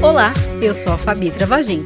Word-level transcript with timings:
Olá, 0.00 0.32
eu 0.62 0.74
sou 0.74 0.92
a 0.92 0.98
Fabi 0.98 1.30
Travagin. 1.30 1.84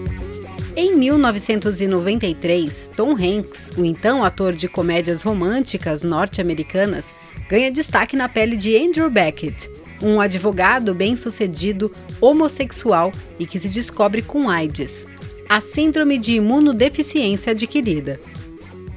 Em 0.77 0.97
1993, 0.97 2.91
Tom 2.97 3.13
Hanks, 3.13 3.73
o 3.77 3.85
então 3.85 4.25
ator 4.25 4.53
de 4.53 4.69
comédias 4.69 5.23
românticas 5.23 6.03
norte-americanas, 6.03 7.15
ganha 7.49 7.71
destaque 7.71 8.17
na 8.17 8.29
pele 8.29 8.57
de 8.57 8.77
Andrew 8.77 9.11
Beckett, 9.11 9.71
um 10.01 10.21
advogado 10.21 10.95
bem-sucedido 10.95 11.93
homossexual 12.21 13.13
e 13.39 13.47
que 13.47 13.59
se 13.59 13.69
descobre 13.69 14.23
com 14.23 14.49
AIDS, 14.49 15.07
a 15.49 15.61
síndrome 15.61 16.17
de 16.19 16.35
imunodeficiência 16.35 17.53
adquirida. 17.53 18.19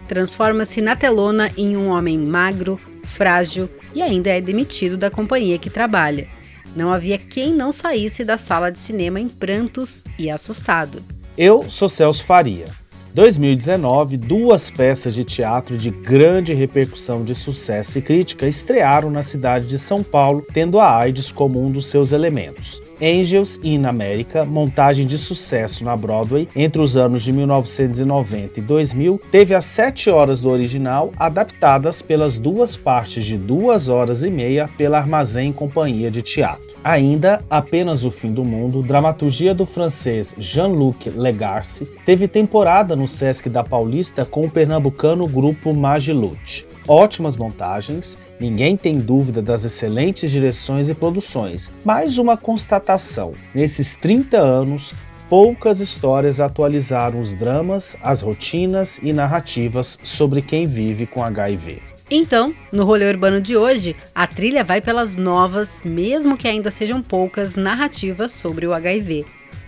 Transforma-se 0.07 0.81
na 0.81 0.95
telona 0.95 1.51
em 1.57 1.75
um 1.75 1.89
homem 1.89 2.17
magro, 2.19 2.79
frágil 3.03 3.69
e 3.93 4.01
ainda 4.01 4.29
é 4.29 4.39
demitido 4.39 4.97
da 4.97 5.09
companhia 5.09 5.57
que 5.57 5.69
trabalha. 5.69 6.27
Não 6.75 6.91
havia 6.91 7.17
quem 7.17 7.53
não 7.53 7.71
saísse 7.71 8.23
da 8.23 8.37
sala 8.37 8.69
de 8.69 8.79
cinema 8.79 9.19
em 9.19 9.29
prantos 9.29 10.03
e 10.19 10.29
assustado. 10.29 11.01
Eu 11.37 11.69
sou 11.69 11.87
Celso 11.87 12.23
Faria. 12.23 12.67
2019, 13.15 14.17
duas 14.17 14.69
peças 14.69 15.13
de 15.13 15.23
teatro 15.23 15.77
de 15.77 15.89
grande 15.89 16.53
repercussão 16.53 17.23
de 17.23 17.33
sucesso 17.33 17.97
e 17.97 18.01
crítica 18.01 18.45
estrearam 18.45 19.09
na 19.09 19.23
cidade 19.23 19.67
de 19.67 19.79
São 19.79 20.03
Paulo, 20.03 20.45
tendo 20.53 20.81
a 20.81 20.97
AIDS 20.97 21.31
como 21.31 21.65
um 21.65 21.71
dos 21.71 21.87
seus 21.87 22.11
elementos. 22.11 22.81
Angels 23.01 23.59
in 23.63 23.85
America, 23.85 24.45
montagem 24.45 25.05
de 25.05 25.17
sucesso 25.17 25.83
na 25.83 25.95
Broadway 25.95 26.47
entre 26.55 26.81
os 26.81 26.95
anos 26.97 27.23
de 27.23 27.31
1990 27.31 28.59
e 28.59 28.63
2000, 28.63 29.21
teve 29.31 29.53
as 29.53 29.65
sete 29.65 30.09
horas 30.09 30.41
do 30.41 30.49
original 30.49 31.11
adaptadas 31.17 32.01
pelas 32.01 32.37
duas 32.37 32.75
partes 32.75 33.25
de 33.25 33.37
duas 33.37 33.89
horas 33.89 34.23
e 34.23 34.29
meia 34.29 34.69
pela 34.77 34.97
Armazém 34.97 35.51
Companhia 35.51 36.09
de 36.11 36.21
Teatro. 36.21 36.75
Ainda 36.83 37.43
Apenas 37.49 38.05
o 38.05 38.11
Fim 38.11 38.31
do 38.31 38.43
Mundo, 38.43 38.83
dramaturgia 38.83 39.53
do 39.53 39.65
francês 39.65 40.35
Jean-Luc 40.37 41.09
Legarce, 41.09 41.85
teve 42.05 42.27
temporada 42.27 42.95
no 42.95 43.07
Sesc 43.07 43.49
da 43.49 43.63
Paulista 43.63 44.25
com 44.25 44.45
o 44.45 44.49
pernambucano 44.49 45.27
grupo 45.27 45.73
Magilute. 45.73 46.74
Ótimas 46.87 47.35
montagens, 47.35 48.15
ninguém 48.39 48.77
tem 48.77 48.99
dúvida 48.99 49.41
das 49.41 49.65
excelentes 49.65 50.29
direções 50.29 50.87
e 50.87 50.93
produções, 50.93 51.71
mais 51.83 52.19
uma 52.19 52.37
constatação: 52.37 53.33
nesses 53.55 53.95
30 53.95 54.37
anos, 54.37 54.93
poucas 55.27 55.81
histórias 55.81 56.39
atualizaram 56.39 57.19
os 57.19 57.35
dramas, 57.35 57.97
as 58.03 58.21
rotinas 58.21 58.99
e 59.01 59.11
narrativas 59.11 59.97
sobre 60.03 60.43
quem 60.43 60.67
vive 60.67 61.07
com 61.07 61.23
HIV. 61.23 61.81
Então, 62.11 62.53
no 62.71 62.85
rolê 62.85 63.09
urbano 63.09 63.41
de 63.41 63.57
hoje, 63.57 63.95
a 64.13 64.27
trilha 64.27 64.63
vai 64.63 64.79
pelas 64.79 65.15
novas, 65.15 65.81
mesmo 65.83 66.37
que 66.37 66.47
ainda 66.47 66.69
sejam 66.69 67.01
poucas, 67.01 67.55
narrativas 67.55 68.31
sobre 68.31 68.67
o 68.67 68.73
HIV. 68.73 69.25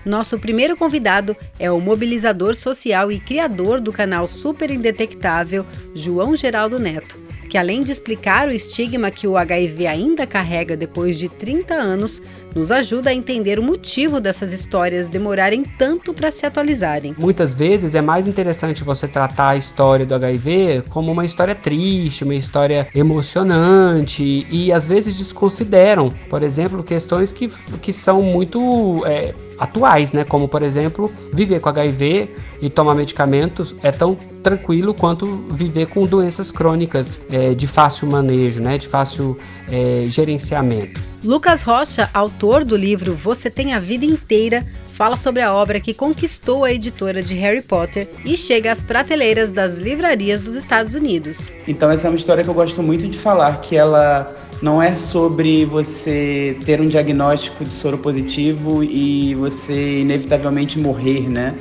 Nosso 0.08 0.39
primeiro 0.39 0.77
convidado 0.77 1.36
é 1.59 1.69
o 1.69 1.81
mobilizador 1.81 2.55
social 2.55 3.11
e 3.11 3.19
criador 3.19 3.81
do 3.81 3.91
canal 3.91 4.25
Super 4.25 4.72
Indetectável, 4.72 5.66
João 5.94 6.33
Geraldo 6.33 6.80
Neto 6.80 7.27
que 7.47 7.58
além 7.58 7.81
de 7.81 7.91
explicar 7.91 8.47
o 8.47 8.52
estigma 8.52 9.09
que 9.09 9.28
o 9.28 9.38
HIV 9.38 9.88
ainda 9.88 10.28
carrega 10.28 10.75
depois 10.75 11.17
de 11.17 11.30
30 11.30 11.73
anos, 11.73 12.22
nos 12.56 12.72
ajuda 12.72 13.09
a 13.09 13.14
entender 13.14 13.59
o 13.59 13.64
motivo 13.64 14.20
dessas 14.20 14.52
histórias 14.52 15.08
demorarem 15.08 15.64
tanto 15.64 16.14
para 16.14 16.31
se 16.31 16.45
atualizarem. 16.45 17.16
Muitas 17.17 17.53
vezes 17.56 17.95
é 17.95 18.02
mais 18.02 18.28
interessante 18.28 18.84
você 18.84 19.08
tratar 19.08 19.50
a 19.50 19.58
história 19.58 20.06
do 20.06 20.16
HIV 20.16 20.84
como 20.90 21.12
uma 21.12 21.25
história 21.25 21.56
triste, 21.56 22.23
uma 22.23 22.36
história 22.36 22.88
emocionante 22.95 24.48
e 24.50 24.72
às 24.72 24.88
vezes 24.88 25.16
desconsideram, 25.18 26.12
por 26.30 26.44
exemplo, 26.44 26.84
questões 26.84 27.31
que, 27.31 27.50
que 27.81 27.94
são 27.94 28.22
muito 28.22 29.03
é, 29.06 29.34
atuais, 29.57 30.13
né? 30.13 30.24
Como 30.24 30.47
por 30.47 30.62
exemplo, 30.62 31.12
viver 31.34 31.59
com 31.59 31.69
HIV 31.69 32.30
e 32.62 32.69
tomar 32.69 32.96
medicamentos 32.96 33.75
é 33.84 33.91
tão 33.91 34.16
tranquilo 34.44 34.94
quanto 34.94 35.25
viver 35.52 35.88
com 35.88 36.06
doenças 36.06 36.52
crônicas 36.52 37.19
é, 37.30 37.53
de 37.53 37.68
fácil 37.68 38.07
manejo, 38.07 38.62
né? 38.62 38.78
De 38.78 38.88
fácil 38.88 39.38
é, 39.69 40.06
gerenciamento. 40.07 41.06
Lucas 41.23 41.63
Rocha, 41.63 42.09
autor 42.13 42.63
do 42.63 42.78
livro 42.78 43.16
Você 43.16 43.50
Tem 43.50 43.73
a 43.73 43.79
Vida 43.79 44.05
Inteira, 44.05 44.63
fala 44.85 45.17
sobre 45.17 45.41
a 45.41 45.51
obra 45.51 45.79
que 45.79 45.94
conquistou 45.94 46.63
a 46.63 46.72
editora 46.72 47.23
de 47.23 47.33
Harry 47.35 47.61
Potter 47.61 48.07
e 48.23 48.38
chega 48.38 48.72
às 48.72 48.83
prateleiras 48.83 49.51
das 49.51 49.79
livrarias 49.79 50.41
dos 50.41 50.53
Estados 50.53 50.94
Unidos. 50.94 51.51
Então 51.67 51.89
essa 51.89 52.07
é 52.07 52.09
uma 52.11 52.17
história 52.17 52.44
que 52.44 52.50
eu 52.50 52.53
gosto 52.53 52.83
muito 52.83 53.07
de 53.07 53.17
falar, 53.17 53.61
que 53.61 53.75
ela 53.75 54.31
não 54.61 54.81
é 54.81 54.95
sobre 54.95 55.66
você 55.66 56.57
ter 56.66 56.79
um 56.79 56.88
diagnóstico 56.88 57.63
de 57.63 57.73
soro 57.73 57.97
positivo 57.97 58.83
e 58.83 59.33
você 59.35 60.01
inevitavelmente 60.01 60.79
morrer, 60.79 61.27
né? 61.27 61.56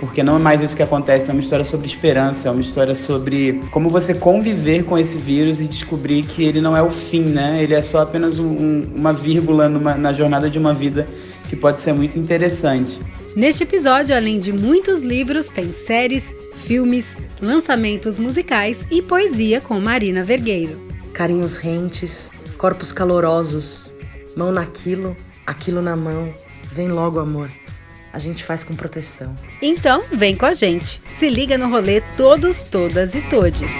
Porque 0.00 0.22
não 0.22 0.36
é 0.36 0.38
mais 0.38 0.62
isso 0.62 0.74
que 0.74 0.82
acontece, 0.82 1.28
é 1.28 1.32
uma 1.32 1.42
história 1.42 1.64
sobre 1.64 1.86
esperança, 1.86 2.48
é 2.48 2.50
uma 2.50 2.62
história 2.62 2.94
sobre 2.94 3.60
como 3.70 3.90
você 3.90 4.14
conviver 4.14 4.82
com 4.84 4.96
esse 4.96 5.18
vírus 5.18 5.60
e 5.60 5.66
descobrir 5.66 6.22
que 6.22 6.42
ele 6.42 6.58
não 6.58 6.74
é 6.74 6.82
o 6.82 6.88
fim, 6.88 7.20
né? 7.20 7.62
Ele 7.62 7.74
é 7.74 7.82
só 7.82 7.98
apenas 7.98 8.38
um, 8.38 8.84
uma 8.96 9.12
vírgula 9.12 9.68
numa, 9.68 9.94
na 9.96 10.14
jornada 10.14 10.48
de 10.48 10.58
uma 10.58 10.72
vida 10.72 11.06
que 11.50 11.54
pode 11.54 11.82
ser 11.82 11.92
muito 11.92 12.18
interessante. 12.18 12.98
Neste 13.36 13.62
episódio, 13.62 14.16
além 14.16 14.38
de 14.38 14.52
muitos 14.52 15.02
livros, 15.02 15.50
tem 15.50 15.70
séries, 15.72 16.34
filmes, 16.64 17.14
lançamentos 17.40 18.18
musicais 18.18 18.86
e 18.90 19.02
poesia 19.02 19.60
com 19.60 19.78
Marina 19.78 20.24
Vergueiro. 20.24 20.78
Carinhos 21.12 21.58
rentes, 21.58 22.32
corpos 22.56 22.90
calorosos, 22.90 23.92
mão 24.34 24.50
naquilo, 24.50 25.14
aquilo 25.46 25.82
na 25.82 25.94
mão. 25.94 26.32
Vem 26.72 26.88
logo, 26.88 27.20
amor. 27.20 27.50
A 28.12 28.18
gente 28.18 28.42
faz 28.42 28.64
com 28.64 28.74
proteção. 28.74 29.34
Então, 29.62 30.02
vem 30.12 30.36
com 30.36 30.46
a 30.46 30.52
gente. 30.52 31.00
Se 31.06 31.28
liga 31.28 31.56
no 31.56 31.68
rolê 31.70 32.00
todos, 32.16 32.64
todas 32.64 33.14
e 33.14 33.22
todes. 33.22 33.72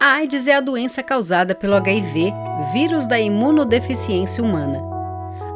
A 0.00 0.14
AIDS 0.14 0.46
é 0.46 0.54
a 0.54 0.60
doença 0.60 1.02
causada 1.02 1.54
pelo 1.54 1.74
HIV, 1.74 2.32
vírus 2.72 3.06
da 3.06 3.18
imunodeficiência 3.18 4.42
humana. 4.42 4.80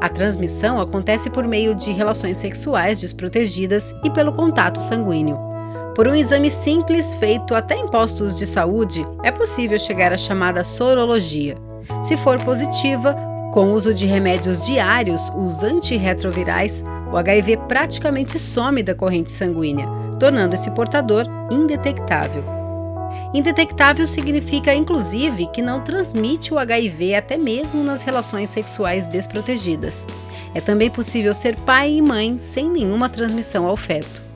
A 0.03 0.09
transmissão 0.09 0.81
acontece 0.81 1.31
por 1.31 1.47
meio 1.47 1.75
de 1.75 1.93
relações 1.93 2.39
sexuais 2.39 3.01
desprotegidas 3.01 3.95
e 4.03 4.11
pelo 4.11 4.33
contato 4.33 4.81
sanguíneo. 4.81 5.39
Por 5.95 6.09
um 6.09 6.15
exame 6.15 6.51
simples 6.51 7.15
feito 7.15 7.55
até 7.55 7.77
em 7.77 7.89
postos 7.89 8.37
de 8.37 8.47
saúde, 8.47 9.07
é 9.23 9.31
possível 9.31 9.79
chegar 9.79 10.13
à 10.13 10.17
chamada 10.17 10.65
sorologia. 10.65 11.70
Se 12.03 12.17
for 12.17 12.39
positiva, 12.45 13.15
com 13.53 13.73
uso 13.73 13.93
de 13.93 14.07
remédios 14.07 14.61
diários, 14.61 15.31
os 15.35 15.63
antirretrovirais, 15.63 16.85
o 17.13 17.17
HIV 17.17 17.57
praticamente 17.69 18.39
some 18.39 18.83
da 18.83 18.95
corrente 18.95 19.33
sanguínea, 19.33 19.89
tornando 20.19 20.55
esse 20.55 20.71
portador 20.71 21.27
indetectável. 21.51 22.45
Indetectável 23.35 24.07
significa, 24.07 24.73
inclusive, 24.73 25.47
que 25.49 25.61
não 25.61 25.83
transmite 25.83 26.55
o 26.55 26.59
HIV 26.59 27.15
até 27.17 27.37
mesmo 27.37 27.83
nas 27.83 28.03
relações 28.03 28.51
sexuais 28.51 29.07
desprotegidas. 29.07 30.07
É 30.55 30.61
também 30.61 30.91
possível 30.91 31.35
ser 31.35 31.57
pai 31.57 31.95
e 31.95 32.03
mãe 32.03 32.39
sem 32.39 32.71
nenhuma 32.71 33.09
transmissão 33.09 33.67
ao 33.67 33.77
feto. 33.77 34.30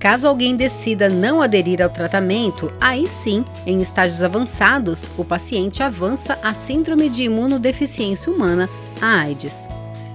Caso 0.00 0.26
alguém 0.26 0.56
decida 0.56 1.10
não 1.10 1.42
aderir 1.42 1.82
ao 1.82 1.90
tratamento, 1.90 2.72
aí 2.80 3.06
sim, 3.06 3.44
em 3.66 3.82
estágios 3.82 4.22
avançados, 4.22 5.10
o 5.18 5.22
paciente 5.22 5.82
avança 5.82 6.38
a 6.42 6.54
síndrome 6.54 7.10
de 7.10 7.24
imunodeficiência 7.24 8.32
humana, 8.32 8.66
a 8.98 9.20
AIDS. 9.20 9.68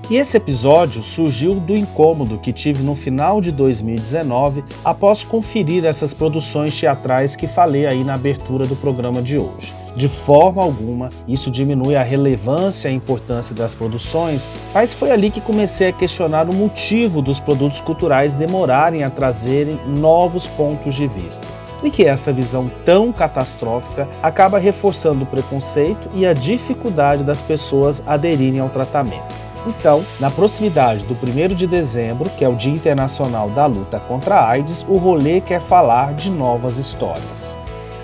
E 0.08 0.18
esse 0.18 0.38
episódio 0.38 1.02
surgiu 1.02 1.56
do 1.56 1.76
incômodo 1.76 2.38
que 2.38 2.53
tive 2.53 2.84
no 2.84 2.94
final 2.94 3.41
de 3.41 3.52
2019 3.52 4.64
após 4.84 5.24
conferir 5.24 5.84
essas 5.84 6.14
produções 6.14 6.79
teatrais 6.79 7.35
que 7.35 7.47
falei 7.47 7.88
aí 7.88 8.03
na 8.03 8.14
abertura 8.14 8.68
do 8.68 8.76
programa 8.76 9.20
de 9.20 9.40
hoje. 9.40 9.74
De 9.96 10.08
forma 10.08 10.62
alguma, 10.62 11.09
isso 11.28 11.50
diminui 11.50 11.96
a 11.96 12.03
relevância 12.03 12.88
e 12.88 12.91
a 12.91 12.96
importância 12.96 13.56
das 13.56 13.74
produções, 13.74 14.47
mas 14.76 14.94
foi 14.94 15.09
ali 15.09 15.32
que 15.32 15.41
comecei 15.41 15.88
a 15.88 15.94
questionar 15.94 16.47
o 16.47 16.53
motivo 16.53 17.20
dos 17.20 17.40
produtos 17.40 17.82
culturais 17.82 18.35
demorarem 18.35 19.03
a 19.03 19.09
trazerem 19.09 19.79
novos 19.88 20.47
pontos 20.47 20.94
de 20.94 21.08
vista. 21.08 21.47
E 21.84 21.90
que 21.90 22.03
essa 22.03 22.32
visão 22.32 22.70
tão 22.84 23.12
catastrófica 23.12 24.08
acaba 24.22 24.59
reforçando 24.59 25.24
o 25.24 25.28
preconceito 25.28 26.08
e 26.14 26.28
a 26.28 26.34
dificuldade 26.34 27.26
das 27.26 27.41
pessoas 27.41 28.03
aderirem 28.06 28.59
ao 28.59 28.70
tratamento. 28.70 29.45
Então, 29.66 30.06
na 30.20 30.29
proximidade 30.29 31.06
do 31.06 31.14
1 31.14 31.56
de 31.56 31.66
dezembro, 31.66 32.29
que 32.29 32.46
é 32.46 32.50
o 32.50 32.56
Dia 32.56 32.73
Internacional 32.73 33.50
da 33.50 33.66
Luta 33.66 34.00
contra 34.00 34.35
a 34.35 34.50
AIDS, 34.50 34.85
o 34.88 34.97
rolê 34.97 35.41
quer 35.41 35.62
falar 35.62 36.14
de 36.14 36.29
novas 36.29 36.78
histórias. 36.78 37.58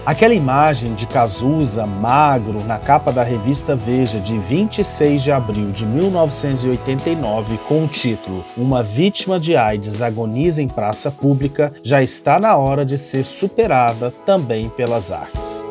Aquela 0.03 0.33
imagem 0.33 0.95
de 0.95 1.05
Cazuza 1.05 1.85
magro 1.85 2.63
na 2.63 2.79
capa 2.79 3.11
da 3.11 3.21
revista 3.21 3.75
Veja 3.75 4.19
de 4.19 4.35
26 4.35 5.21
de 5.21 5.31
abril 5.31 5.69
de 5.71 5.85
1989 5.85 7.59
com 7.67 7.83
o 7.83 7.87
título 7.87 8.43
Uma 8.57 8.81
vítima 8.81 9.39
de 9.39 9.55
AIDS 9.55 10.01
agoniza 10.01 10.59
em 10.59 10.67
praça 10.67 11.11
pública 11.11 11.71
já 11.83 12.01
está 12.01 12.39
na 12.39 12.57
hora 12.57 12.83
de 12.83 12.97
ser 12.97 13.23
superada 13.23 14.11
também 14.25 14.69
pelas 14.69 15.11
artes. 15.11 15.63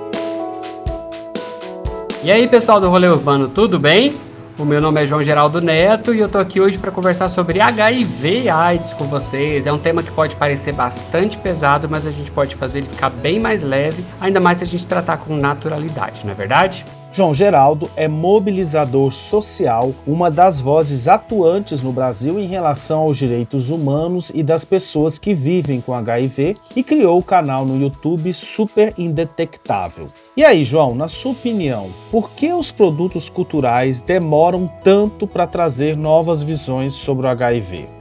E 2.22 2.30
aí, 2.30 2.46
pessoal 2.46 2.80
do 2.80 2.88
Rolê 2.88 3.08
Urbano, 3.08 3.48
tudo 3.48 3.80
bem? 3.80 4.29
O 4.60 4.64
meu 4.66 4.78
nome 4.78 5.02
é 5.02 5.06
João 5.06 5.22
Geraldo 5.22 5.58
Neto 5.58 6.14
e 6.14 6.18
eu 6.18 6.28
tô 6.28 6.36
aqui 6.36 6.60
hoje 6.60 6.76
para 6.76 6.90
conversar 6.90 7.30
sobre 7.30 7.62
HIV 7.62 8.42
e 8.42 8.48
AIDS 8.50 8.92
com 8.92 9.06
vocês. 9.06 9.66
É 9.66 9.72
um 9.72 9.78
tema 9.78 10.02
que 10.02 10.10
pode 10.10 10.36
parecer 10.36 10.74
bastante 10.74 11.38
pesado, 11.38 11.88
mas 11.88 12.06
a 12.06 12.10
gente 12.10 12.30
pode 12.30 12.54
fazer 12.56 12.80
ele 12.80 12.88
ficar 12.88 13.08
bem 13.08 13.40
mais 13.40 13.62
leve, 13.62 14.04
ainda 14.20 14.38
mais 14.38 14.58
se 14.58 14.64
a 14.64 14.66
gente 14.66 14.86
tratar 14.86 15.16
com 15.16 15.34
naturalidade, 15.34 16.20
não 16.24 16.32
é 16.32 16.34
verdade? 16.34 16.84
João 17.12 17.34
Geraldo 17.34 17.90
é 17.96 18.06
mobilizador 18.06 19.10
social, 19.10 19.92
uma 20.06 20.30
das 20.30 20.60
vozes 20.60 21.08
atuantes 21.08 21.82
no 21.82 21.90
Brasil 21.90 22.38
em 22.38 22.46
relação 22.46 23.00
aos 23.00 23.16
direitos 23.16 23.68
humanos 23.68 24.30
e 24.32 24.44
das 24.44 24.64
pessoas 24.64 25.18
que 25.18 25.34
vivem 25.34 25.80
com 25.80 25.92
HIV 25.92 26.56
e 26.76 26.84
criou 26.84 27.18
o 27.18 27.22
canal 27.22 27.66
no 27.66 27.80
YouTube 27.80 28.32
Super 28.32 28.94
Indetectável. 28.96 30.08
E 30.36 30.44
aí, 30.44 30.62
João, 30.62 30.94
na 30.94 31.08
sua 31.08 31.32
opinião, 31.32 31.90
por 32.12 32.30
que 32.30 32.52
os 32.52 32.70
produtos 32.70 33.28
culturais 33.28 34.00
demoram 34.00 34.70
tanto 34.84 35.26
para 35.26 35.48
trazer 35.48 35.96
novas 35.96 36.44
visões 36.44 36.92
sobre 36.92 37.26
o 37.26 37.30
HIV? 37.30 37.99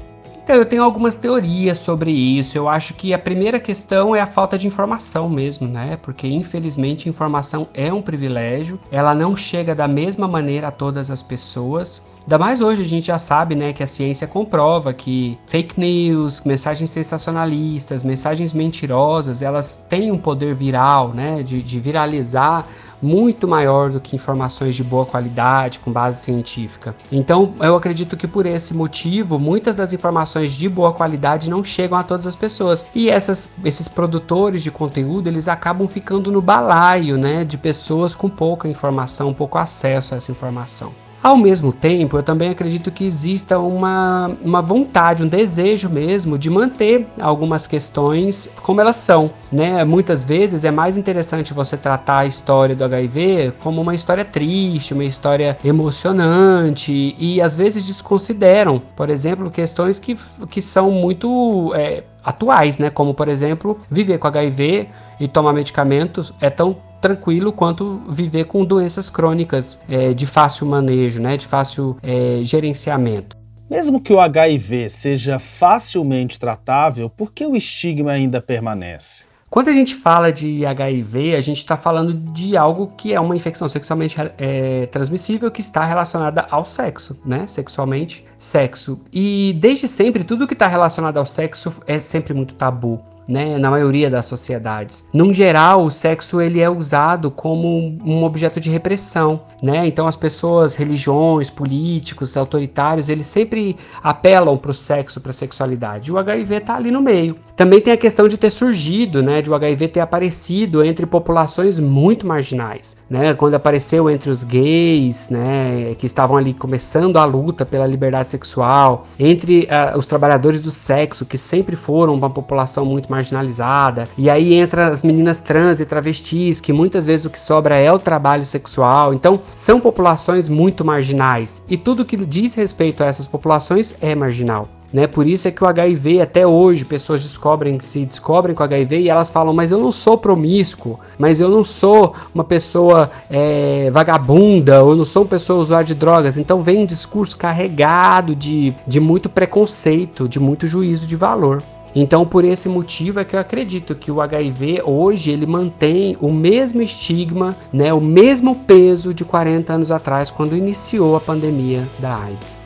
Então, 0.50 0.58
eu 0.58 0.66
tenho 0.66 0.82
algumas 0.82 1.16
teorias 1.16 1.78
sobre 1.78 2.10
isso. 2.10 2.58
Eu 2.58 2.68
acho 2.68 2.96
que 2.96 3.14
a 3.14 3.20
primeira 3.20 3.60
questão 3.60 4.16
é 4.16 4.20
a 4.20 4.26
falta 4.26 4.58
de 4.58 4.66
informação 4.66 5.30
mesmo, 5.30 5.68
né? 5.68 5.96
Porque 6.02 6.28
infelizmente 6.28 7.08
informação 7.08 7.68
é 7.72 7.94
um 7.94 8.02
privilégio, 8.02 8.80
ela 8.92 9.14
não 9.14 9.38
chega 9.38 9.76
da 9.76 9.88
mesma 9.88 10.28
maneira 10.28 10.70
a 10.70 10.72
todas 10.72 11.12
as 11.12 11.22
pessoas. 11.22 12.02
Ainda 12.22 12.38
mais 12.38 12.62
hoje 12.62 12.82
a 12.82 12.86
gente 12.86 13.08
já 13.08 13.18
sabe, 13.18 13.56
né, 13.56 13.74
que 13.74 13.82
a 13.82 13.88
ciência 13.88 14.28
comprova 14.28 14.94
que 14.94 15.38
fake 15.48 15.80
news, 15.80 16.42
mensagens 16.42 16.90
sensacionalistas, 16.90 18.04
mensagens 18.04 18.54
mentirosas, 18.54 19.42
elas 19.42 19.76
têm 19.90 20.12
um 20.12 20.18
poder 20.18 20.54
viral, 20.54 21.10
né, 21.10 21.42
de, 21.42 21.62
de 21.64 21.80
viralizar 21.80 22.68
muito 23.02 23.48
maior 23.48 23.90
do 23.90 24.00
que 24.00 24.16
informações 24.16 24.76
de 24.76 24.84
boa 24.84 25.06
qualidade, 25.06 25.80
com 25.80 25.92
base 25.92 26.22
científica. 26.22 26.96
Então, 27.12 27.54
eu 27.62 27.76
acredito 27.76 28.18
que 28.18 28.28
por 28.28 28.46
esse 28.46 28.74
motivo, 28.74 29.40
muitas 29.40 29.76
das 29.76 29.94
informações 29.94 30.52
de 30.52 30.68
boa 30.68 30.92
qualidade 30.92 31.50
não 31.50 31.64
chegam 31.64 31.98
a 31.98 32.04
todas 32.04 32.28
as 32.28 32.36
pessoas. 32.36 32.86
E 32.94 33.10
essas, 33.10 33.52
esses 33.64 33.88
produtores 33.88 34.62
de 34.62 34.70
conteúdo, 34.70 35.28
eles 35.28 35.48
acabam 35.48 35.88
ficando 35.88 36.32
no 36.32 36.42
balaio, 36.42 37.18
né, 37.18 37.44
de 37.44 37.58
pessoas 37.58 38.14
com 38.14 38.30
pouca 38.30 38.68
informação, 38.68 39.34
pouco 39.34 39.58
acesso 39.58 40.14
a 40.14 40.18
essa 40.18 40.32
informação. 40.32 40.92
Ao 41.22 41.36
mesmo 41.36 41.74
tempo, 41.74 42.18
eu 42.18 42.24
também 42.24 42.50
acredito 42.50 42.90
que 42.92 43.06
exista 43.06 43.60
uma, 43.60 44.32
uma 44.42 44.62
vontade, 44.62 45.22
um 45.22 45.28
desejo 45.28 45.90
mesmo 45.90 46.38
de 46.38 46.50
manter 46.50 47.08
algumas 47.20 47.68
questões 47.68 48.50
como 48.64 48.80
elas 48.80 48.96
são. 48.96 49.30
Né? 49.52 49.84
Muitas 49.84 50.24
vezes 50.24 50.64
é 50.64 50.72
mais 50.72 50.98
interessante 50.98 51.54
você 51.54 51.76
tratar 51.76 52.20
a 52.20 52.26
história 52.26 52.74
do 52.74 52.86
HIV 52.86 53.54
como 53.62 53.82
uma 53.82 53.94
história 53.94 54.24
triste, 54.24 54.94
uma 54.94 55.04
história 55.04 55.58
emocionante 55.64 57.16
e 57.20 57.42
às 57.42 57.56
vezes 57.56 57.86
desconsideram, 57.86 58.82
por 58.96 59.10
exemplo, 59.10 59.52
questões 59.52 60.00
que, 60.00 60.18
que 60.50 60.62
são 60.62 60.90
muito 60.90 61.74
é, 61.76 62.04
atuais, 62.24 62.80
né? 62.80 62.90
como 62.90 63.14
por 63.14 63.28
exemplo, 63.28 63.78
viver 63.92 64.20
com 64.20 64.28
HIV 64.28 64.88
e 65.20 65.28
tomar 65.28 65.52
medicamentos 65.52 66.34
é 66.40 66.50
tão 66.50 66.78
tranquilo 67.02 67.52
quanto 67.52 68.02
viver 68.10 68.46
com 68.46 68.66
doenças 68.66 69.10
crônicas 69.10 69.80
é, 69.88 70.14
de 70.14 70.26
fácil 70.26 70.68
manejo, 70.68 71.22
né, 71.22 71.38
de 71.38 71.48
fácil 71.48 71.98
é, 72.02 72.40
gerenciamento. 72.44 73.38
Mesmo 73.70 74.02
que 74.02 74.12
o 74.12 74.20
HIV 74.20 74.90
seja 74.90 75.38
facilmente 75.38 76.40
tratável, 76.40 77.10
por 77.10 77.32
que 77.32 77.46
o 77.46 77.56
estigma 77.56 78.12
ainda 78.12 78.42
permanece? 78.42 79.30
Quando 79.50 79.70
a 79.70 79.74
gente 79.74 79.96
fala 79.96 80.32
de 80.32 80.64
HIV, 80.64 81.36
a 81.36 81.42
gente 81.42 81.58
está 81.58 81.76
falando 81.76 82.14
de 82.14 82.56
algo 82.56 82.94
que 82.96 83.14
é 83.14 83.20
uma 83.20 83.36
infecção 83.36 83.68
sexualmente 83.68 84.16
é, 84.38 84.86
transmissível 84.88 85.50
que 85.50 85.60
está 85.60 85.84
relacionada 85.84 86.46
ao 86.52 86.64
sexo, 86.64 87.20
né? 87.26 87.48
Sexualmente, 87.48 88.24
sexo. 88.38 89.02
E 89.12 89.58
desde 89.60 89.88
sempre, 89.88 90.24
tudo 90.24 90.46
que 90.46 90.54
está 90.54 90.68
relacionado 90.68 91.18
ao 91.18 91.26
sexo 91.26 91.82
é 91.88 91.98
sempre 91.98 92.32
muito 92.32 92.54
tabu 92.54 93.04
né, 93.30 93.60
na 93.60 93.70
maioria 93.70 94.10
das 94.10 94.26
sociedades. 94.26 95.06
Num 95.14 95.32
geral, 95.32 95.86
o 95.86 95.92
sexo 95.92 96.42
ele 96.42 96.60
é 96.60 96.70
usado 96.70 97.30
como 97.30 97.96
um 98.04 98.24
objeto 98.24 98.60
de 98.60 98.72
repressão, 98.72 99.42
né? 99.62 99.86
Então 99.86 100.08
as 100.08 100.16
pessoas, 100.16 100.74
religiões, 100.74 101.50
políticos, 101.50 102.36
autoritários, 102.36 103.08
eles 103.08 103.28
sempre 103.28 103.78
apelam 104.02 104.58
para 104.58 104.72
o 104.72 104.74
sexo, 104.74 105.22
para 105.22 105.30
a 105.30 105.34
sexualidade. 105.34 106.12
O 106.12 106.18
HIV 106.18 106.56
está 106.56 106.76
ali 106.76 106.90
no 106.90 107.02
meio. 107.02 107.36
Também 107.56 107.82
tem 107.82 107.94
a 107.94 107.98
questão 107.98 108.28
de 108.28 108.38
ter 108.38 108.50
surgido, 108.50 109.22
né, 109.22 109.42
de 109.42 109.50
o 109.50 109.54
HIV 109.54 109.90
ter 109.90 110.00
aparecido 110.00 110.82
entre 110.82 111.06
populações 111.06 111.78
muito 111.78 112.26
marginais, 112.26 112.96
né? 113.10 113.34
Quando 113.34 113.56
apareceu 113.56 114.10
entre 114.10 114.30
os 114.30 114.44
gays, 114.44 115.30
né, 115.30 115.94
que 115.98 116.06
estavam 116.06 116.38
ali 116.38 116.54
começando 116.54 117.18
a 117.18 117.26
luta 117.26 117.66
pela 117.66 117.86
liberdade 117.86 118.32
sexual, 118.32 119.06
entre 119.20 119.68
uh, 119.68 119.98
os 119.98 120.06
trabalhadores 120.06 120.62
do 120.62 120.72
sexo, 120.72 121.26
que 121.26 121.38
sempre 121.38 121.76
foram 121.76 122.16
uma 122.16 122.30
população 122.30 122.86
muito 122.86 123.12
marginalizada, 123.20 124.08
e 124.18 124.30
aí 124.30 124.54
entra 124.54 124.88
as 124.88 125.04
meninas 125.04 125.40
trans 125.40 125.80
e 125.80 125.86
travestis, 125.86 126.60
que 126.62 126.74
muitas 126.74 127.06
vezes 127.06 127.26
o 127.26 127.30
que 127.30 127.40
sobra 127.40 127.76
é 127.76 127.92
o 127.92 128.00
trabalho 128.00 128.46
sexual. 128.46 129.14
Então, 129.14 129.42
são 129.56 129.80
populações 129.80 130.50
muito 130.50 130.84
marginais, 130.86 131.62
e 131.70 131.78
tudo 131.78 132.06
que 132.06 132.18
diz 132.18 132.54
respeito 132.54 133.04
a 133.04 133.08
essas 133.08 133.28
populações 133.28 133.96
é 134.02 134.16
marginal. 134.16 134.68
Né? 134.92 135.06
Por 135.06 135.28
isso 135.28 135.48
é 135.48 135.52
que 135.52 135.64
o 135.64 135.68
HIV, 135.68 136.22
até 136.22 136.46
hoje, 136.46 136.84
pessoas 136.84 137.22
descobrem, 137.22 137.80
se 137.80 138.06
descobrem 138.06 138.56
com 138.56 138.64
HIV 138.64 139.02
e 139.02 139.10
elas 139.10 139.30
falam, 139.30 139.54
mas 139.54 139.72
eu 139.72 139.80
não 139.80 139.92
sou 139.92 140.18
promíscuo, 140.18 141.00
mas 141.18 141.40
eu 141.40 141.50
não 141.50 141.64
sou 141.64 142.16
uma 142.34 142.44
pessoa 142.44 143.12
é, 143.30 143.90
vagabunda, 143.92 144.84
ou 144.84 144.96
não 144.96 145.06
sou 145.06 145.24
uma 145.24 145.30
pessoa 145.30 145.62
usuária 145.62 145.86
de 145.86 145.96
drogas. 145.96 146.38
Então 146.38 146.64
vem 146.64 146.80
um 146.80 146.86
discurso 146.86 147.38
carregado 147.38 148.36
de, 148.36 148.74
de 148.88 149.00
muito 149.00 149.30
preconceito, 149.30 150.28
de 150.28 150.40
muito 150.40 150.66
juízo 150.66 151.06
de 151.06 151.16
valor. 151.16 151.62
Então, 152.02 152.26
por 152.26 152.46
esse 152.46 152.70
motivo 152.70 153.20
é 153.20 153.26
que 153.26 153.36
eu 153.36 153.40
acredito 153.42 153.94
que 153.94 154.10
o 154.10 154.22
HIV 154.22 154.84
hoje 154.86 155.32
ele 155.32 155.46
mantém 155.46 156.16
o 156.22 156.32
mesmo 156.32 156.82
estigma, 156.82 157.58
né, 157.74 157.94
o 157.94 158.00
mesmo 158.00 158.56
peso 158.56 159.14
de 159.14 159.26
40 159.26 159.74
anos 159.74 159.92
atrás, 159.92 160.32
quando 160.32 160.56
iniciou 160.56 161.18
a 161.18 161.20
pandemia 161.20 161.90
da 162.00 162.16
AIDS. 162.16 162.58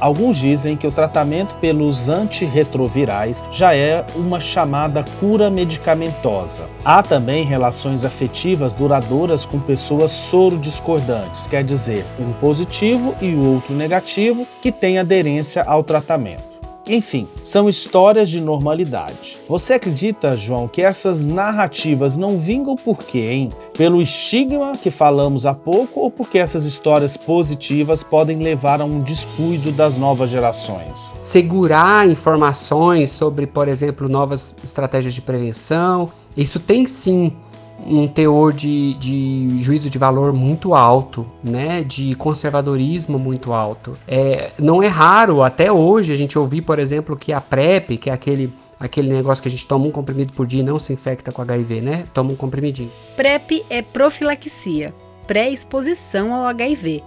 Alguns 0.00 0.38
dizem 0.38 0.76
que 0.76 0.88
o 0.88 0.90
tratamento 0.90 1.54
pelos 1.60 2.08
antirretrovirais 2.08 3.44
já 3.48 3.76
é 3.76 4.04
uma 4.16 4.40
chamada 4.40 5.04
cura 5.20 5.48
medicamentosa. 5.48 6.68
Há 6.84 7.00
também 7.00 7.44
relações 7.44 8.04
afetivas 8.04 8.74
duradouras 8.74 9.46
com 9.46 9.60
pessoas 9.60 10.10
soro-discordantes, 10.10 11.46
quer 11.46 11.62
dizer, 11.62 12.04
um 12.18 12.32
positivo 12.32 13.14
e 13.22 13.34
o 13.34 13.52
outro 13.54 13.72
negativo, 13.72 14.44
que 14.60 14.72
têm 14.72 14.98
aderência 14.98 15.62
ao 15.62 15.84
tratamento. 15.84 16.53
Enfim, 16.86 17.26
são 17.42 17.68
histórias 17.68 18.28
de 18.28 18.40
normalidade. 18.40 19.38
Você 19.48 19.74
acredita, 19.74 20.36
João, 20.36 20.68
que 20.68 20.82
essas 20.82 21.24
narrativas 21.24 22.16
não 22.16 22.38
vingam 22.38 22.76
por 22.76 22.98
quê, 22.98 23.30
hein? 23.30 23.50
Pelo 23.76 24.02
estigma 24.02 24.76
que 24.76 24.90
falamos 24.90 25.46
há 25.46 25.54
pouco 25.54 26.00
ou 26.00 26.10
porque 26.10 26.38
essas 26.38 26.64
histórias 26.66 27.16
positivas 27.16 28.02
podem 28.02 28.38
levar 28.38 28.80
a 28.80 28.84
um 28.84 29.00
descuido 29.00 29.72
das 29.72 29.96
novas 29.96 30.28
gerações? 30.28 31.14
Segurar 31.18 32.08
informações 32.08 33.10
sobre, 33.12 33.46
por 33.46 33.66
exemplo, 33.66 34.08
novas 34.08 34.54
estratégias 34.62 35.14
de 35.14 35.22
prevenção, 35.22 36.10
isso 36.36 36.58
tem 36.58 36.84
sim 36.86 37.32
um 37.86 38.06
teor 38.06 38.52
de, 38.52 38.94
de 38.94 39.58
juízo 39.60 39.90
de 39.90 39.98
valor 39.98 40.32
muito 40.32 40.74
alto, 40.74 41.26
né, 41.42 41.84
de 41.84 42.14
conservadorismo 42.14 43.18
muito 43.18 43.52
alto. 43.52 43.96
É, 44.06 44.50
não 44.58 44.82
é 44.82 44.86
raro 44.86 45.42
até 45.42 45.70
hoje 45.70 46.12
a 46.12 46.16
gente 46.16 46.38
ouvir, 46.38 46.62
por 46.62 46.78
exemplo, 46.78 47.16
que 47.16 47.32
a 47.32 47.40
PrEP, 47.40 47.98
que 47.98 48.10
é 48.10 48.12
aquele 48.12 48.52
aquele 48.78 49.08
negócio 49.08 49.40
que 49.40 49.48
a 49.48 49.50
gente 49.50 49.66
toma 49.66 49.86
um 49.86 49.90
comprimido 49.90 50.32
por 50.32 50.46
dia 50.46 50.60
e 50.60 50.62
não 50.62 50.78
se 50.78 50.92
infecta 50.92 51.32
com 51.32 51.40
HIV, 51.40 51.80
né? 51.80 52.04
Toma 52.12 52.32
um 52.32 52.36
comprimidinho. 52.36 52.90
PrEP 53.16 53.64
é 53.70 53.80
profilaxia, 53.80 54.92
pré-exposição 55.26 56.34
ao 56.34 56.44
HIV 56.46 57.02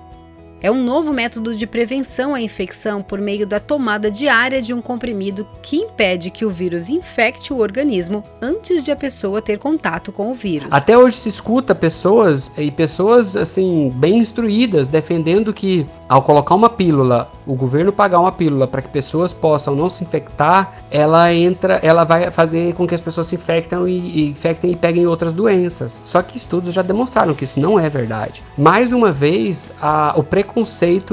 é 0.61 0.71
um 0.71 0.83
novo 0.83 1.13
método 1.13 1.55
de 1.55 1.67
prevenção 1.67 2.33
à 2.33 2.41
infecção 2.41 3.01
por 3.01 3.19
meio 3.19 3.45
da 3.45 3.59
tomada 3.59 4.09
diária 4.09 4.61
de 4.61 4.73
um 4.73 4.81
comprimido 4.81 5.47
que 5.61 5.77
impede 5.77 6.31
que 6.31 6.45
o 6.45 6.49
vírus 6.49 6.89
infecte 6.89 7.53
o 7.53 7.59
organismo 7.59 8.23
antes 8.41 8.83
de 8.83 8.91
a 8.91 8.95
pessoa 8.95 9.41
ter 9.41 9.59
contato 9.59 10.11
com 10.11 10.31
o 10.31 10.33
vírus. 10.33 10.69
Até 10.71 10.97
hoje 10.97 11.17
se 11.17 11.29
escuta 11.29 11.75
pessoas 11.75 12.51
e 12.57 12.71
pessoas 12.71 13.35
assim 13.35 13.91
bem 13.95 14.17
instruídas 14.17 14.87
defendendo 14.87 15.53
que 15.53 15.85
ao 16.09 16.21
colocar 16.21 16.55
uma 16.55 16.69
pílula, 16.69 17.29
o 17.45 17.53
governo 17.53 17.91
pagar 17.91 18.19
uma 18.19 18.31
pílula 18.31 18.67
para 18.67 18.81
que 18.81 18.89
pessoas 18.89 19.33
possam 19.33 19.75
não 19.75 19.89
se 19.89 20.03
infectar, 20.03 20.73
ela 20.89 21.33
entra, 21.33 21.75
ela 21.83 22.03
vai 22.03 22.31
fazer 22.31 22.73
com 22.73 22.87
que 22.87 22.95
as 22.95 23.01
pessoas 23.01 23.27
se 23.27 23.35
infectem 23.35 23.87
e, 23.87 23.97
e 23.97 24.29
infectem 24.29 24.71
e 24.71 24.75
peguem 24.75 25.05
outras 25.05 25.33
doenças. 25.33 26.01
Só 26.03 26.21
que 26.21 26.37
estudos 26.37 26.73
já 26.73 26.81
demonstraram 26.81 27.33
que 27.33 27.43
isso 27.43 27.59
não 27.59 27.79
é 27.79 27.89
verdade. 27.89 28.43
Mais 28.57 28.91
uma 28.91 29.11
vez, 29.11 29.71
a, 29.81 30.13
o 30.15 30.23
preconceito 30.23 30.46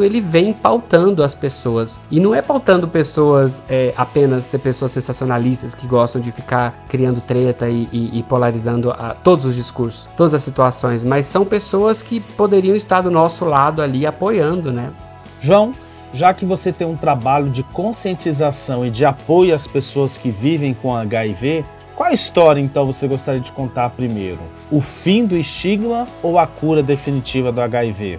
ele 0.02 0.20
vem 0.20 0.52
pautando 0.52 1.22
as 1.22 1.34
pessoas 1.34 1.98
e 2.10 2.18
não 2.18 2.34
é 2.34 2.40
pautando 2.40 2.88
pessoas 2.88 3.62
é, 3.68 3.92
apenas 3.96 4.44
ser 4.44 4.58
pessoas 4.58 4.92
sensacionalistas 4.92 5.74
que 5.74 5.86
gostam 5.86 6.20
de 6.20 6.32
ficar 6.32 6.84
criando 6.88 7.20
treta 7.20 7.68
e, 7.68 7.88
e, 7.92 8.18
e 8.18 8.22
polarizando 8.22 8.90
a, 8.90 9.14
todos 9.14 9.44
os 9.44 9.54
discursos, 9.54 10.08
todas 10.16 10.34
as 10.34 10.42
situações, 10.42 11.04
mas 11.04 11.26
são 11.26 11.44
pessoas 11.44 12.02
que 12.02 12.20
poderiam 12.20 12.74
estar 12.74 13.02
do 13.02 13.10
nosso 13.10 13.44
lado 13.44 13.82
ali 13.82 14.06
apoiando, 14.06 14.72
né? 14.72 14.90
João, 15.40 15.72
já 16.12 16.32
que 16.32 16.44
você 16.44 16.72
tem 16.72 16.86
um 16.86 16.96
trabalho 16.96 17.50
de 17.50 17.62
conscientização 17.64 18.86
e 18.86 18.90
de 18.90 19.04
apoio 19.04 19.54
às 19.54 19.66
pessoas 19.66 20.16
que 20.16 20.30
vivem 20.30 20.72
com 20.72 20.94
HIV, 20.94 21.64
qual 21.96 22.12
história 22.12 22.60
então 22.60 22.86
você 22.86 23.06
gostaria 23.06 23.40
de 23.40 23.52
contar 23.52 23.90
primeiro? 23.90 24.40
O 24.70 24.80
fim 24.80 25.24
do 25.24 25.36
estigma 25.36 26.08
ou 26.22 26.38
a 26.38 26.46
cura 26.46 26.82
definitiva 26.82 27.52
do 27.52 27.60
HIV? 27.60 28.18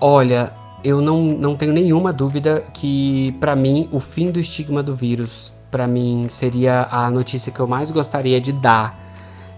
Olha, 0.00 0.52
eu 0.82 1.00
não, 1.00 1.22
não 1.22 1.56
tenho 1.56 1.72
nenhuma 1.72 2.12
dúvida 2.12 2.64
que, 2.72 3.32
para 3.40 3.56
mim, 3.56 3.88
o 3.90 3.98
fim 3.98 4.30
do 4.30 4.38
estigma 4.38 4.82
do 4.82 4.94
vírus, 4.94 5.52
para 5.70 5.86
mim, 5.86 6.26
seria 6.28 6.86
a 6.90 7.10
notícia 7.10 7.50
que 7.50 7.58
eu 7.58 7.66
mais 7.66 7.90
gostaria 7.90 8.40
de 8.40 8.52
dar, 8.52 8.94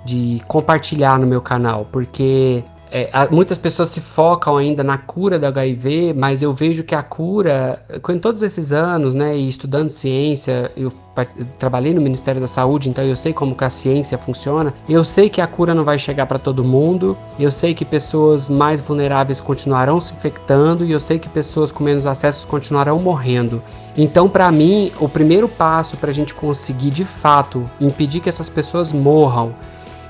de 0.04 0.40
compartilhar 0.46 1.18
no 1.18 1.26
meu 1.26 1.42
canal, 1.42 1.86
porque 1.90 2.62
é, 2.98 3.10
muitas 3.30 3.58
pessoas 3.58 3.90
se 3.90 4.00
focam 4.00 4.56
ainda 4.56 4.82
na 4.82 4.96
cura 4.96 5.38
do 5.38 5.44
HIV, 5.44 6.14
mas 6.14 6.40
eu 6.40 6.54
vejo 6.54 6.82
que 6.82 6.94
a 6.94 7.02
cura, 7.02 7.84
com 8.00 8.16
todos 8.16 8.40
esses 8.40 8.72
anos, 8.72 9.14
né, 9.14 9.36
e 9.36 9.46
estudando 9.46 9.90
ciência, 9.90 10.72
eu, 10.74 10.90
eu 11.36 11.46
trabalhei 11.58 11.92
no 11.92 12.00
Ministério 12.00 12.40
da 12.40 12.46
Saúde, 12.46 12.88
então 12.88 13.04
eu 13.04 13.14
sei 13.14 13.34
como 13.34 13.54
que 13.54 13.64
a 13.64 13.68
ciência 13.68 14.16
funciona. 14.16 14.72
Eu 14.88 15.04
sei 15.04 15.28
que 15.28 15.42
a 15.42 15.46
cura 15.46 15.74
não 15.74 15.84
vai 15.84 15.98
chegar 15.98 16.24
para 16.24 16.38
todo 16.38 16.64
mundo. 16.64 17.18
Eu 17.38 17.52
sei 17.52 17.74
que 17.74 17.84
pessoas 17.84 18.48
mais 18.48 18.80
vulneráveis 18.80 19.40
continuarão 19.40 20.00
se 20.00 20.14
infectando 20.14 20.82
e 20.82 20.90
eu 20.90 21.00
sei 21.00 21.18
que 21.18 21.28
pessoas 21.28 21.70
com 21.70 21.84
menos 21.84 22.06
acessos 22.06 22.46
continuarão 22.46 22.98
morrendo. 22.98 23.62
Então, 23.94 24.26
para 24.26 24.50
mim, 24.50 24.90
o 24.98 25.06
primeiro 25.06 25.48
passo 25.48 25.98
para 25.98 26.08
a 26.08 26.14
gente 26.14 26.32
conseguir 26.32 26.90
de 26.90 27.04
fato 27.04 27.62
impedir 27.78 28.20
que 28.20 28.28
essas 28.30 28.48
pessoas 28.48 28.90
morram 28.90 29.54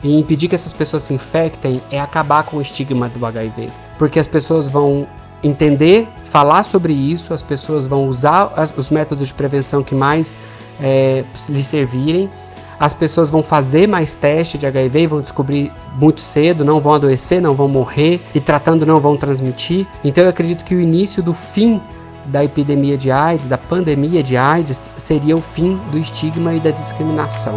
e 0.07 0.19
impedir 0.19 0.49
que 0.49 0.55
essas 0.55 0.73
pessoas 0.73 1.03
se 1.03 1.13
infectem 1.13 1.83
é 1.91 2.01
acabar 2.01 2.45
com 2.45 2.59
o 2.59 2.63
estigma 2.63 3.09
do 3.09 3.25
HIV. 3.27 3.71
Porque 3.99 4.19
as 4.19 4.29
pessoas 4.29 4.69
vão 4.69 5.07
entender, 5.43 6.09
falar 6.25 6.65
sobre 6.65 6.93
isso, 6.93 7.35
as 7.35 7.43
pessoas 7.43 7.87
vão 7.87 8.09
usar 8.09 8.53
as, 8.57 8.73
os 8.77 8.91
métodos 8.91 9.29
de 9.29 9.35
prevenção 9.35 9.83
que 9.83 9.95
mais 9.95 10.37
é, 10.81 11.25
lhe 11.49 11.65
servirem, 11.65 12.31
as 12.79 12.93
pessoas 12.93 13.31
vão 13.31 13.43
fazer 13.43 13.89
mais 13.89 14.17
teste 14.17 14.59
de 14.59 14.67
HIV 14.67 15.07
vão 15.07 15.21
descobrir 15.21 15.73
muito 15.99 16.21
cedo, 16.21 16.65
não 16.65 16.79
vão 16.79 16.95
adoecer, 16.95 17.41
não 17.41 17.55
vão 17.55 17.69
morrer 17.69 18.21
e 18.35 18.41
tratando 18.41 18.85
não 18.85 19.01
vão 19.01 19.17
transmitir. 19.17 19.87
Então 20.05 20.25
eu 20.25 20.31
acredito 20.31 20.65
que 20.65 20.75
o 20.75 20.81
início 20.81 21.23
do 21.23 21.33
fim 21.33 21.81
da 22.27 22.45
epidemia 22.45 22.99
de 22.99 23.11
AIDS, 23.11 23.49
da 23.49 23.57
pandemia 23.57 24.23
de 24.23 24.37
AIDS, 24.37 24.91
seria 24.97 25.37
o 25.37 25.41
fim 25.41 25.81
do 25.91 25.99
estigma 25.99 26.55
e 26.55 26.61
da 26.61 26.71
discriminação. 26.71 27.55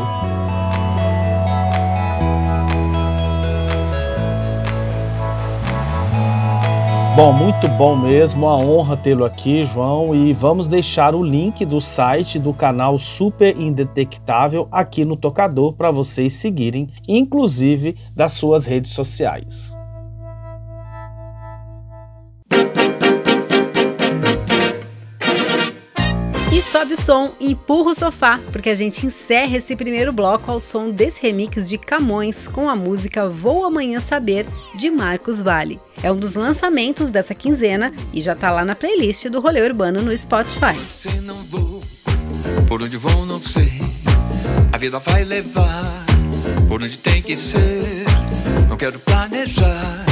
Bom, 7.20 7.34
muito 7.34 7.68
bom 7.68 7.98
mesmo, 7.98 8.46
uma 8.46 8.56
honra 8.56 8.96
tê-lo 8.96 9.26
aqui, 9.26 9.66
João, 9.66 10.16
e 10.16 10.32
vamos 10.32 10.70
deixar 10.70 11.14
o 11.14 11.22
link 11.22 11.66
do 11.66 11.82
site 11.82 12.40
do 12.40 12.54
canal 12.54 12.98
Super 12.98 13.60
Indetectável 13.60 14.70
aqui 14.72 15.04
no 15.04 15.18
tocador 15.18 15.74
para 15.74 15.92
vocês 15.92 16.32
seguirem, 16.32 16.88
inclusive 17.06 17.98
das 18.16 18.32
suas 18.32 18.66
redes 18.66 18.94
sociais. 18.94 19.74
E 26.54 26.62
sobe 26.62 26.94
o 26.94 26.98
som, 26.98 27.32
empurra 27.42 27.92
o 27.92 27.96
sofá, 27.96 28.40
porque 28.54 28.70
a 28.70 28.76
gente 28.76 29.06
encerra 29.06 29.58
esse 29.58 29.76
primeiro 29.76 30.14
bloco 30.14 30.50
ao 30.50 30.60
som 30.60 30.90
desse 30.90 31.22
remix 31.22 31.68
de 31.68 31.78
Camões 31.78 32.48
com 32.48 32.70
a 32.70 32.78
música 32.78 33.28
Vou 33.28 33.66
Amanhã 33.66 34.00
Saber, 34.00 34.46
de 34.74 34.90
Marcos 34.90 35.42
Vale. 35.42 35.78
É 36.02 36.12
um 36.12 36.16
dos 36.16 36.36
lançamentos 36.36 37.12
dessa 37.12 37.36
quinzena 37.36 37.92
e 38.14 38.22
já 38.22 38.34
tá 38.34 38.52
lá 38.52 38.64
na 38.64 38.74
playlist 38.74 39.26
do 39.28 39.42
Rolê 39.42 39.62
Urbano 39.62 40.02
no 40.02 40.18
Spotify. 40.18 40.80
não 41.24 41.36
vou, 41.44 41.82
por 42.68 42.82
onde 42.82 42.96
vou 42.96 43.26
não 43.26 43.40
sei, 43.40 43.82
a 44.72 44.78
vida 44.78 44.98
vai 45.00 45.26
levar, 45.26 45.84
por 46.68 46.82
onde 46.82 46.98
tem 46.98 47.22
que 47.22 47.36
ser, 47.36 48.06
não 48.70 48.78
quero 48.78 48.98
planejar, 49.00 50.06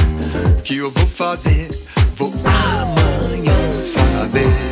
o 0.58 0.62
que 0.62 0.76
eu 0.76 0.90
vou 0.90 1.06
fazer, 1.06 1.70
vou 2.14 2.32
amanhã 2.44 3.82
saber. 3.82 4.68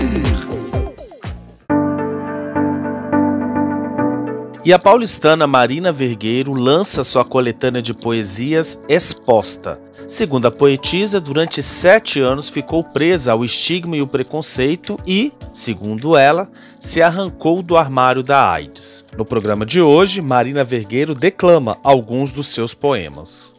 E 4.67 4.73
a 4.73 4.79
paulistana 4.81 5.47
Marina 5.47 5.93
Vergueiro 5.93 6.53
lança 6.53 7.05
sua 7.05 7.25
coletânea 7.25 7.81
de 7.81 7.95
poesias 7.95 8.79
Exposta. 8.89 9.86
Segundo 10.07 10.47
a 10.47 10.51
poetisa, 10.53 11.21
durante 11.21 11.63
sete 11.63 12.21
anos 12.21 12.49
ficou 12.49 12.85
presa 12.85 13.33
ao 13.33 13.45
estigma 13.45 13.97
e 13.97 14.03
o 14.03 14.07
preconceito 14.07 14.97
e, 15.07 15.33
segundo 15.53 16.17
ela, 16.17 16.49
se 16.79 17.03
arrancou 17.03 17.61
do 17.61 17.77
armário 17.77 18.23
da 18.23 18.49
AIDS. 18.51 19.05
No 19.17 19.25
programa 19.25 19.67
de 19.67 19.81
hoje, 19.81 20.21
Marina 20.21 20.63
Vergueiro 20.63 21.15
declama 21.15 21.77
alguns 21.83 22.33
dos 22.33 22.47
seus 22.47 22.73
poemas. 22.73 23.53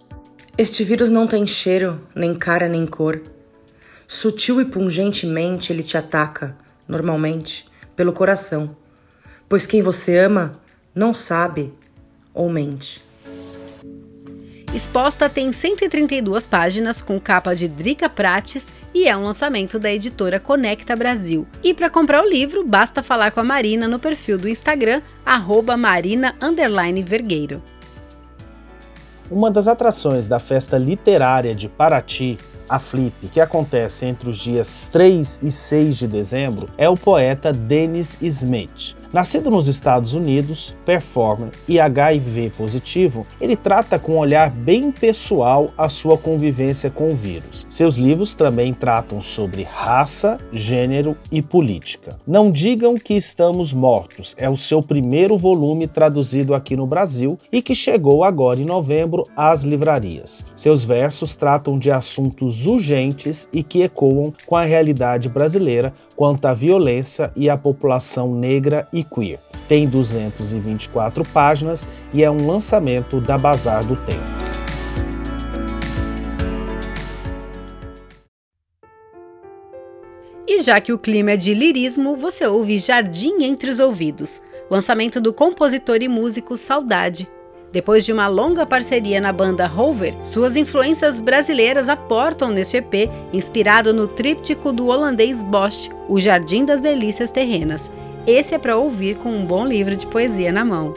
Este 0.58 0.84
vírus 0.84 1.10
não 1.10 1.28
tem 1.28 1.46
cheiro, 1.46 2.02
nem 2.16 2.34
cara, 2.34 2.70
nem 2.70 2.86
cor. 2.86 3.22
Sutil 4.08 4.62
e 4.62 4.66
pungentemente 4.66 5.74
ele 5.74 5.84
te 5.84 5.98
ataca, 5.98 6.56
normalmente, 6.88 7.66
pelo 7.96 8.14
coração. 8.14 8.76
Pois 9.50 9.68
quem 9.68 9.82
você 9.82 10.18
ama 10.18 10.54
não 10.96 11.14
sabe 11.14 11.74
ou 12.34 12.50
mente. 12.50 13.04
Exposta 14.74 15.30
tem 15.30 15.54
132 15.54 16.46
páginas 16.46 17.02
com 17.02 17.20
capa 17.20 17.56
de 17.56 17.70
Drica 17.70 18.10
Prates 18.10 18.74
e 18.94 19.08
é 19.08 19.16
um 19.16 19.24
lançamento 19.24 19.80
da 19.80 19.92
editora 19.92 20.40
Conecta 20.42 20.96
Brasil. 20.96 21.48
E 21.64 21.74
para 21.74 21.90
comprar 21.90 22.22
o 22.22 22.30
livro, 22.30 22.66
basta 22.68 23.02
falar 23.02 23.32
com 23.32 23.40
a 23.40 23.44
Marina 23.44 23.88
no 23.88 23.98
perfil 23.98 24.38
do 24.38 24.50
Instagram, 24.50 25.02
marina_vergueiro. 25.78 27.64
Uma 29.32 29.50
das 29.50 29.68
atrações 29.68 30.28
da 30.28 30.38
festa 30.38 30.78
literária 30.78 31.56
de 31.56 31.70
Paraty 31.70 32.38
a 32.70 32.80
Flip, 32.80 33.30
que 33.30 33.40
acontece 33.40 34.06
entre 34.06 34.30
os 34.30 34.38
dias 34.38 34.90
3 34.92 35.40
e 35.42 35.52
6 35.52 35.98
de 35.98 36.08
dezembro, 36.08 36.70
é 36.78 36.90
o 36.90 36.98
poeta 36.98 37.54
Dennis 37.54 38.18
Smith. 38.22 38.96
Nascido 39.14 39.50
nos 39.50 39.68
Estados 39.68 40.14
Unidos, 40.14 40.76
performer 40.86 41.52
e 41.68 41.80
HIV 41.80 42.52
positivo, 42.58 43.26
ele 43.40 43.56
trata 43.56 43.98
com 43.98 44.14
um 44.14 44.18
olhar 44.18 44.50
bem 44.50 44.92
pessoal 44.92 45.70
a 45.78 45.88
sua 45.88 46.18
convivência 46.18 46.90
com 46.90 47.10
o 47.10 47.16
vírus. 47.16 47.66
Seus 47.70 47.96
livros 47.96 48.34
também 48.34 48.74
tratam 48.74 49.22
sobre 49.22 49.64
raça, 49.64 50.38
gênero 50.52 51.16
e 51.32 51.42
política. 51.42 52.18
Não 52.28 52.52
digam 52.52 52.96
que 52.96 53.14
estamos 53.14 53.74
mortos 53.74 54.36
é 54.38 54.50
o 54.50 54.58
seu 54.58 54.82
primeiro 54.82 55.38
volume 55.38 55.88
traduzido 55.88 56.54
aqui 56.54 56.76
no 56.76 56.88
Brasil 56.88 57.38
e 57.52 57.62
que 57.62 57.74
chegou 57.74 58.24
agora 58.24 58.60
em 58.60 58.66
novembro 58.66 59.24
às 59.36 59.64
livrarias. 59.64 60.44
Seus 60.56 60.84
versos 60.84 61.36
tratam 61.36 61.80
de 61.80 61.92
assuntos 61.92 62.66
urgentes 62.66 63.48
e 63.54 63.64
que 63.64 63.84
ecoam 63.84 64.34
com 64.46 64.56
a 64.56 64.64
realidade 64.64 65.30
brasileira 65.30 65.94
quanto 66.16 66.46
à 66.46 66.54
violência 66.54 67.32
e 67.36 67.50
à 67.50 67.58
população 67.58 68.34
negra 68.34 68.88
e 68.92 68.97
queer. 69.04 69.40
Tem 69.68 69.88
224 69.88 71.24
páginas 71.26 71.88
e 72.14 72.24
é 72.24 72.32
um 72.32 72.48
lançamento 72.48 73.20
da 73.20 73.38
Bazar 73.38 73.86
do 73.86 73.96
Tempo. 73.96 74.38
E 80.48 80.64
já 80.64 80.80
que 80.80 80.94
o 80.94 80.98
clima 80.98 81.32
é 81.32 81.38
de 81.38 81.54
lirismo, 81.54 82.16
você 82.16 82.46
ouve 82.48 82.78
Jardim 82.78 83.44
Entre 83.44 83.70
os 83.70 83.80
Ouvidos, 83.80 84.42
lançamento 84.70 85.20
do 85.20 85.34
compositor 85.34 85.98
e 86.02 86.08
músico 86.08 86.56
Saudade, 86.56 87.28
depois 87.72 88.06
de 88.06 88.14
uma 88.14 88.28
longa 88.28 88.66
parceria 88.66 89.20
na 89.20 89.34
banda 89.34 89.68
Rover, 89.68 90.16
suas 90.24 90.56
influências 90.56 91.20
brasileiras 91.20 91.90
aportam 91.90 92.50
neste 92.50 92.78
EP, 92.78 93.10
inspirado 93.34 93.94
no 93.94 94.08
tríptico 94.08 94.72
do 94.72 94.88
holandês 94.88 95.44
Bosch, 95.44 95.90
O 96.08 96.20
Jardim 96.20 96.64
das 96.64 96.80
Delícias 96.80 97.30
Terrenas. 97.30 97.92
Esse 98.28 98.54
é 98.54 98.58
para 98.58 98.76
ouvir 98.76 99.16
com 99.16 99.32
um 99.32 99.46
bom 99.46 99.66
livro 99.66 99.96
de 99.96 100.06
poesia 100.06 100.52
na 100.52 100.66
mão. 100.66 100.94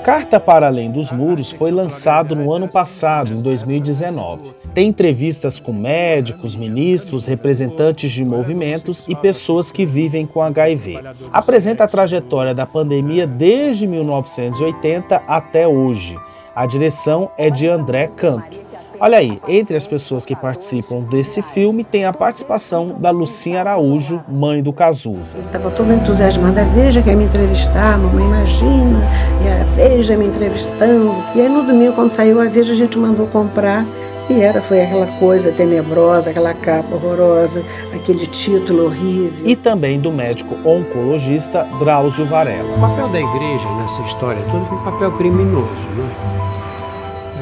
Carta 0.02 0.40
para 0.40 0.68
Além 0.68 0.90
dos 0.90 1.12
Muros 1.12 1.52
foi 1.52 1.70
lançado 1.70 2.34
no 2.34 2.50
ano 2.54 2.70
passado, 2.70 3.34
em 3.34 3.42
2019. 3.42 4.54
Tem 4.74 4.88
entrevistas 4.88 5.60
com 5.60 5.74
médicos, 5.74 6.56
ministros, 6.56 7.26
representantes 7.26 8.10
de 8.10 8.24
movimentos 8.24 9.04
e 9.06 9.18
pessoas 9.18 9.70
que 9.70 9.86
vivem 9.86 10.26
com 10.26 10.42
HIV. 10.42 11.00
Apresenta 11.30 11.84
a 11.84 11.88
trajetória 11.90 12.56
da 12.56 12.66
pandemia 12.66 13.28
desde 13.28 13.86
1980 13.86 15.24
até 15.28 15.68
hoje. 15.68 16.18
A 16.56 16.66
direção 16.66 17.30
é 17.38 17.50
de 17.50 17.68
André 17.68 18.08
Canto. 18.08 18.67
Olha 19.00 19.20
aí, 19.20 19.40
entre 19.48 19.76
as 19.76 19.86
pessoas 19.86 20.26
que 20.26 20.36
participam 20.36 21.02
desse 21.02 21.44
filme 21.44 21.84
tem 21.84 22.06
a 22.06 22.12
participação 22.12 22.96
da 22.98 23.12
Lucinha 23.12 23.60
Araújo, 23.60 24.24
mãe 24.28 24.64
do 24.64 24.74
Cazuza. 24.74 25.38
Ele 25.38 25.46
estava 25.46 25.70
todo 25.70 25.94
entusiasmado, 25.94 26.60
a 26.60 26.64
Veja 26.64 27.02
quer 27.04 27.16
me 27.16 27.26
entrevistar, 27.26 27.98
mamãe 28.00 28.26
imagina, 28.26 29.00
e 29.44 29.48
a 29.48 29.64
Veja 29.76 30.18
me 30.18 30.26
entrevistando. 30.26 31.14
E 31.36 31.42
aí 31.42 31.48
no 31.48 31.64
domingo, 31.64 31.94
quando 31.94 32.10
saiu 32.10 32.42
a 32.42 32.46
Veja, 32.46 32.74
a 32.74 32.76
gente 32.76 32.98
mandou 32.98 33.28
comprar 33.28 33.86
e 34.30 34.42
era, 34.42 34.62
foi 34.64 34.82
aquela 34.82 35.08
coisa 35.20 35.52
tenebrosa, 35.52 36.32
aquela 36.32 36.56
capa 36.56 36.96
horrorosa, 36.96 37.64
aquele 37.94 38.26
título 38.26 38.86
horrível. 38.86 39.46
E 39.46 39.56
também 39.56 40.00
do 40.00 40.12
médico 40.12 40.56
oncologista 40.68 41.64
Drauzio 41.78 42.26
Varela. 42.26 42.76
O 42.76 42.82
papel 42.82 43.10
da 43.10 43.20
igreja 43.20 43.70
nessa 43.76 44.02
história 44.02 44.42
toda 44.52 44.66
foi 44.66 44.78
um 44.78 44.84
papel 44.84 45.12
criminoso, 45.14 45.88
né? 45.96 46.37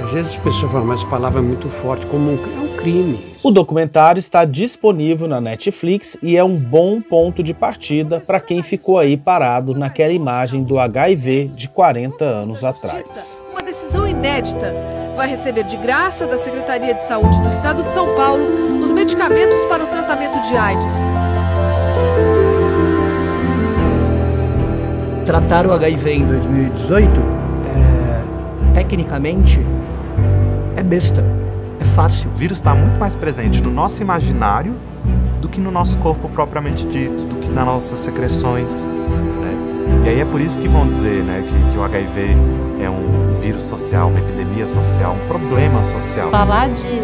Às 0.03 0.11
vezes 0.11 0.33
as 0.33 0.39
pessoas 0.39 0.71
falam, 0.71 0.87
mas 0.87 1.03
a 1.03 1.07
palavra 1.07 1.39
é 1.39 1.43
muito 1.43 1.69
forte, 1.69 2.05
como 2.07 2.31
um, 2.31 2.35
é 2.35 2.59
um 2.59 2.75
crime. 2.75 3.35
O 3.41 3.51
documentário 3.51 4.19
está 4.19 4.43
disponível 4.43 5.27
na 5.27 5.39
Netflix 5.39 6.17
e 6.21 6.35
é 6.35 6.43
um 6.43 6.57
bom 6.57 6.99
ponto 6.99 7.43
de 7.43 7.53
partida 7.53 8.19
para 8.19 8.39
quem 8.39 8.61
ficou 8.61 8.97
aí 8.97 9.15
parado 9.17 9.73
naquela 9.73 10.11
imagem 10.11 10.63
do 10.63 10.79
HIV 10.79 11.51
de 11.53 11.69
40 11.69 12.25
anos 12.25 12.65
atrás. 12.65 13.43
Uma 13.51 13.61
decisão 13.61 14.07
inédita. 14.07 14.73
Vai 15.15 15.29
receber 15.29 15.63
de 15.63 15.77
graça 15.77 16.27
da 16.27 16.37
Secretaria 16.37 16.93
de 16.93 17.03
Saúde 17.03 17.41
do 17.41 17.47
Estado 17.47 17.83
de 17.83 17.91
São 17.91 18.15
Paulo 18.15 18.43
os 18.83 18.91
medicamentos 18.91 19.63
para 19.65 19.83
o 19.83 19.87
tratamento 19.87 20.41
de 20.41 20.57
AIDS. 20.57 20.93
Tratar 25.25 25.65
o 25.65 25.73
HIV 25.73 26.13
em 26.13 26.25
2018, 26.25 27.11
é, 27.11 28.73
tecnicamente, 28.73 29.59
besta, 30.85 31.23
é 31.79 31.83
fácil. 31.83 32.29
O 32.29 32.35
vírus 32.35 32.59
está 32.59 32.73
muito 32.73 32.97
mais 32.97 33.15
presente 33.15 33.61
no 33.61 33.71
nosso 33.71 34.01
imaginário 34.01 34.75
do 35.41 35.49
que 35.49 35.59
no 35.59 35.71
nosso 35.71 35.97
corpo 35.97 36.29
propriamente 36.29 36.85
dito, 36.87 37.25
do 37.25 37.35
que 37.37 37.49
nas 37.49 37.65
nossas 37.65 37.99
secreções. 37.99 38.85
Né? 38.85 40.03
E 40.05 40.09
aí 40.09 40.19
é 40.21 40.25
por 40.25 40.39
isso 40.39 40.59
que 40.59 40.67
vão 40.67 40.89
dizer 40.89 41.23
né, 41.23 41.43
que, 41.47 41.71
que 41.71 41.77
o 41.77 41.83
HIV 41.83 42.37
é 42.81 42.89
um 42.89 43.33
vírus 43.41 43.63
social, 43.63 44.09
uma 44.09 44.19
epidemia 44.19 44.67
social, 44.67 45.15
um 45.15 45.27
problema 45.27 45.83
social. 45.83 46.29
Falar 46.31 46.69
de, 46.69 47.01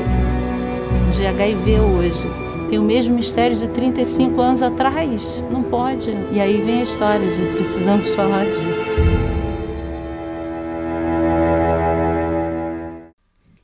de 1.11 1.27
HIV 1.27 1.79
hoje 1.79 2.27
tem 2.69 2.79
o 2.79 2.83
mesmo 2.83 3.15
mistério 3.15 3.55
de 3.55 3.67
35 3.67 4.39
anos 4.39 4.61
atrás. 4.61 5.43
Não 5.51 5.61
pode. 5.61 6.09
E 6.31 6.39
aí 6.39 6.61
vem 6.61 6.79
a 6.79 6.83
história 6.83 7.27
de 7.27 7.41
precisamos 7.53 8.09
falar 8.15 8.45
disso. 8.45 9.10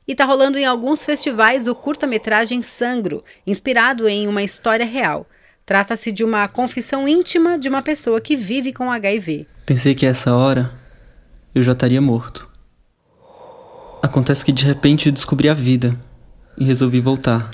E 0.08 0.14
tá 0.14 0.24
rolando 0.24 0.56
em 0.56 0.64
alguns 0.64 1.04
festivais 1.04 1.68
o 1.68 1.74
curta-metragem 1.74 2.62
Sangro, 2.62 3.22
inspirado 3.46 4.08
em 4.08 4.26
uma 4.26 4.42
história 4.42 4.86
real. 4.86 5.26
Trata-se 5.66 6.10
de 6.10 6.24
uma 6.24 6.48
confissão 6.48 7.06
íntima 7.06 7.58
de 7.58 7.68
uma 7.68 7.82
pessoa 7.82 8.18
que 8.18 8.34
vive 8.34 8.72
com 8.72 8.90
HIV. 8.90 9.46
Pensei 9.66 9.94
que 9.94 10.06
essa 10.06 10.34
hora 10.34 10.72
eu 11.54 11.62
já 11.62 11.72
estaria 11.72 12.00
morto. 12.00 12.48
Acontece 14.00 14.42
que 14.42 14.52
de 14.52 14.64
repente 14.64 15.10
descobri 15.10 15.46
a 15.46 15.52
vida 15.52 15.94
e 16.56 16.64
resolvi 16.64 17.00
voltar 17.00 17.50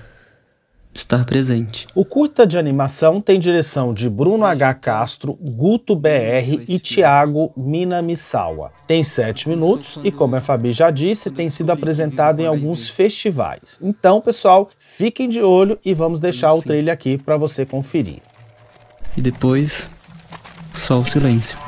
estar 0.95 1.25
presente. 1.25 1.87
O 1.95 2.05
curta 2.05 2.47
de 2.47 2.57
animação 2.57 3.21
tem 3.21 3.41
direção 3.41 3.93
de 3.93 4.09
Bruno 4.09 4.45
H. 4.45 4.75
Castro, 4.75 5.35
Guto 5.41 5.97
BR 5.97 6.63
e 6.69 6.79
Thiago 6.79 7.53
Minamisawa. 7.57 8.73
Tem 8.87 9.03
sete 9.03 9.49
minutos 9.49 9.99
e, 10.05 10.13
como 10.13 10.37
a 10.37 10.41
Fabi 10.41 10.73
já 10.73 10.91
disse, 10.91 11.31
tem 11.31 11.49
sido 11.49 11.71
apresentado 11.71 12.41
em 12.41 12.47
alguns 12.47 12.89
festivais. 12.89 13.79
Então, 13.83 14.21
pessoal, 14.21 14.69
fiquem 14.79 15.29
de 15.29 15.43
olho 15.43 15.79
e 15.85 15.93
vamos 15.93 16.21
deixar 16.21 16.53
o 16.55 16.63
trailer 16.63 16.95
aqui 16.95 17.19
para 17.19 17.37
você 17.37 17.67
conferir. 17.67 18.23
E 19.17 19.21
depois, 19.21 19.91
só 20.75 20.99
o 20.99 21.05
silêncio. 21.05 21.64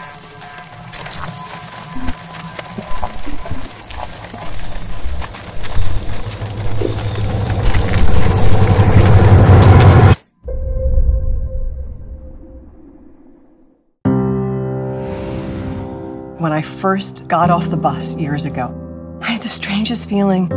I 16.57 16.62
first 16.62 17.29
got 17.29 17.51
off 17.51 17.69
the 17.69 17.77
bus 17.77 18.16
years 18.16 18.47
ago. 18.47 18.73
I 19.21 19.33
had 19.33 19.42
the 19.42 19.49
strangest 19.49 20.09
feeling 20.09 20.49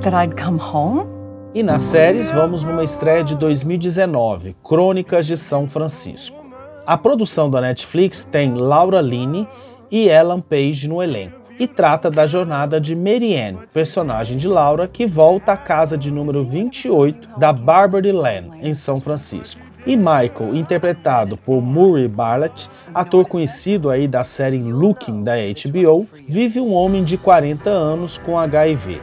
that 0.00 0.12
I'd 0.12 0.36
come 0.36 0.58
home. 0.58 1.06
E 1.54 1.62
nas 1.62 1.82
séries, 1.82 2.32
vamos 2.32 2.64
numa 2.64 2.82
estreia 2.82 3.22
de 3.22 3.36
2019, 3.36 4.56
Crônicas 4.64 5.24
de 5.24 5.36
São 5.36 5.68
Francisco. 5.68 6.36
A 6.84 6.98
produção 6.98 7.48
da 7.48 7.60
Netflix 7.60 8.24
tem 8.24 8.54
Laura 8.54 9.00
Linney 9.00 9.46
e 9.88 10.08
Ellen 10.08 10.40
Page 10.40 10.88
no 10.88 11.00
elenco 11.00 11.40
e 11.60 11.68
trata 11.68 12.10
da 12.10 12.26
jornada 12.26 12.80
de 12.80 12.96
Marianne, 12.96 13.60
personagem 13.72 14.36
de 14.36 14.48
Laura, 14.48 14.88
que 14.88 15.06
volta 15.06 15.52
à 15.52 15.56
casa 15.56 15.96
de 15.96 16.12
número 16.12 16.42
28 16.42 17.38
da 17.38 17.52
Barbary 17.52 18.10
Lane, 18.10 18.50
em 18.60 18.74
São 18.74 18.98
Francisco. 18.98 19.61
E 19.84 19.96
Michael, 19.96 20.54
interpretado 20.54 21.36
por 21.36 21.60
Murray 21.60 22.06
Bartlett, 22.06 22.70
ator 22.94 23.26
conhecido 23.26 23.90
aí 23.90 24.06
da 24.06 24.22
série 24.22 24.58
Looking 24.58 25.24
da 25.24 25.34
HBO, 25.36 26.06
vive 26.26 26.60
um 26.60 26.72
homem 26.72 27.02
de 27.02 27.18
40 27.18 27.68
anos 27.68 28.16
com 28.16 28.38
HIV. 28.38 29.00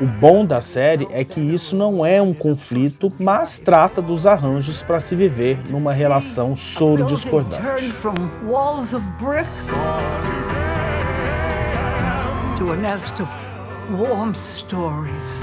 O 0.00 0.06
bom 0.06 0.44
da 0.44 0.60
série 0.60 1.06
é 1.10 1.24
que 1.24 1.40
isso 1.40 1.76
não 1.76 2.04
é 2.04 2.20
um 2.20 2.34
conflito, 2.34 3.12
mas 3.20 3.58
trata 3.58 4.02
dos 4.02 4.26
arranjos 4.26 4.82
para 4.82 4.98
se 4.98 5.14
viver 5.14 5.62
numa 5.70 5.92
relação 5.92 6.56
soro-discordante. 6.56 7.62
warm 13.90 14.32
stories. 14.34 15.42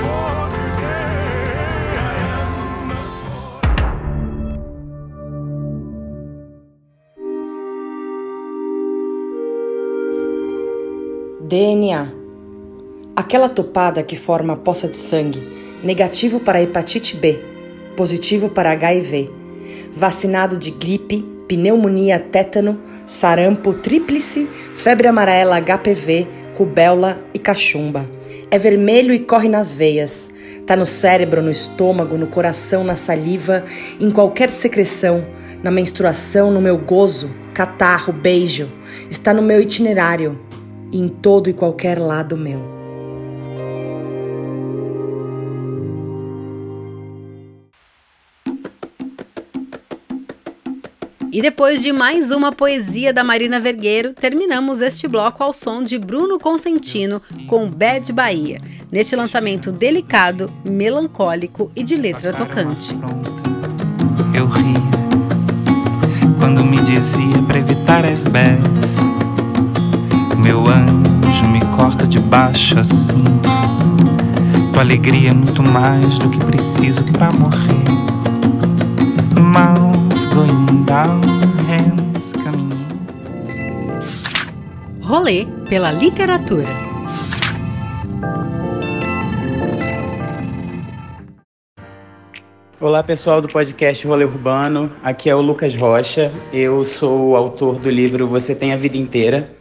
DNA. 11.50 12.14
Aquela 13.16 13.50
topada 13.50 14.04
que 14.04 14.16
forma 14.16 14.54
a 14.54 14.56
poça 14.56 14.88
de 14.88 14.96
sangue, 14.96 15.42
negativo 15.84 16.40
para 16.40 16.62
hepatite 16.62 17.16
B, 17.16 17.40
positivo 17.98 18.50
para 18.50 18.70
HIV, 18.70 19.32
vacinado 19.92 20.60
de 20.60 20.70
gripe, 20.70 21.26
pneumonia, 21.48 22.20
tétano, 22.20 22.80
sarampo, 23.08 23.74
tríplice, 23.74 24.48
febre 24.76 25.08
amarela, 25.08 25.60
HPV, 25.60 26.28
rubéola 26.54 27.20
e 27.34 27.40
cachumba. 27.40 28.06
É 28.52 28.60
vermelho 28.60 29.12
e 29.12 29.18
corre 29.18 29.50
nas 29.50 29.74
veias. 29.74 30.30
Tá 30.68 30.76
no 30.76 30.86
cérebro, 30.86 31.42
no 31.42 31.50
estômago, 31.50 32.16
no 32.16 32.28
coração, 32.28 32.84
na 32.84 32.96
saliva, 32.96 33.66
em 34.00 34.12
qualquer 34.12 34.52
secreção, 34.52 35.26
na 35.64 35.72
menstruação, 35.72 36.52
no 36.52 36.62
meu 36.62 36.78
gozo, 36.78 37.32
catarro, 37.56 38.14
beijo. 38.14 38.70
Está 39.10 39.34
no 39.34 39.42
meu 39.42 39.60
itinerário 39.60 40.48
em 40.92 41.08
todo 41.08 41.50
e 41.50 41.54
qualquer 41.54 42.00
lado 42.00 42.36
meu. 42.38 42.80
E 51.32 51.42
depois 51.42 51.82
de 51.82 51.94
mais 51.94 52.32
uma 52.32 52.52
poesia 52.52 53.14
da 53.14 53.24
Marina 53.24 53.60
Vergueiro, 53.60 54.14
terminamos 54.14 54.82
este 54.82 55.08
bloco 55.08 55.44
ao 55.44 55.54
som 55.54 55.84
de 55.84 56.00
Bruno 56.00 56.40
Consentino 56.40 57.22
com 57.48 57.70
Bad 57.70 58.12
Bahia, 58.12 58.60
neste 58.92 59.16
lançamento 59.16 59.72
delicado, 59.72 60.52
melancólico 60.68 61.72
e 61.76 61.84
de 61.84 61.96
letra 61.96 62.34
tocante. 62.34 62.98
Eu 64.34 64.48
ria 64.48 65.00
quando 66.40 66.64
me 66.64 66.78
dizia 66.82 67.44
para 67.48 67.60
evitar 67.60 68.06
as 68.06 68.24
bets. 68.24 69.09
Meu 70.42 70.60
anjo 70.62 71.50
me 71.50 71.60
corta 71.76 72.08
de 72.08 72.18
baixo 72.18 72.80
assim. 72.80 73.24
Tua 74.72 74.82
alegria 74.82 75.32
é 75.32 75.34
muito 75.34 75.62
mais 75.62 76.18
do 76.18 76.30
que 76.30 76.40
preciso 76.46 77.04
para 77.12 77.30
morrer. 77.34 77.84
Mouth 79.38 80.34
going 80.34 80.86
down, 80.86 81.20
hands 81.68 82.32
coming 82.42 82.70
in. 82.72 82.88
Rolê 85.02 85.46
pela 85.68 85.92
literatura. 85.92 86.74
Olá 92.80 93.04
pessoal 93.04 93.42
do 93.42 93.50
podcast 93.50 94.08
Rolê 94.08 94.24
Urbano, 94.24 94.90
aqui 95.04 95.30
é 95.30 95.36
o 95.36 95.42
Lucas 95.42 95.76
Rocha, 95.76 96.32
eu 96.54 96.86
sou 96.86 97.32
o 97.32 97.36
autor 97.36 97.78
do 97.78 97.90
livro 97.90 98.26
Você 98.26 98.56
Tem 98.56 98.72
a 98.72 98.78
Vida 98.78 98.96
Inteira. 98.96 99.59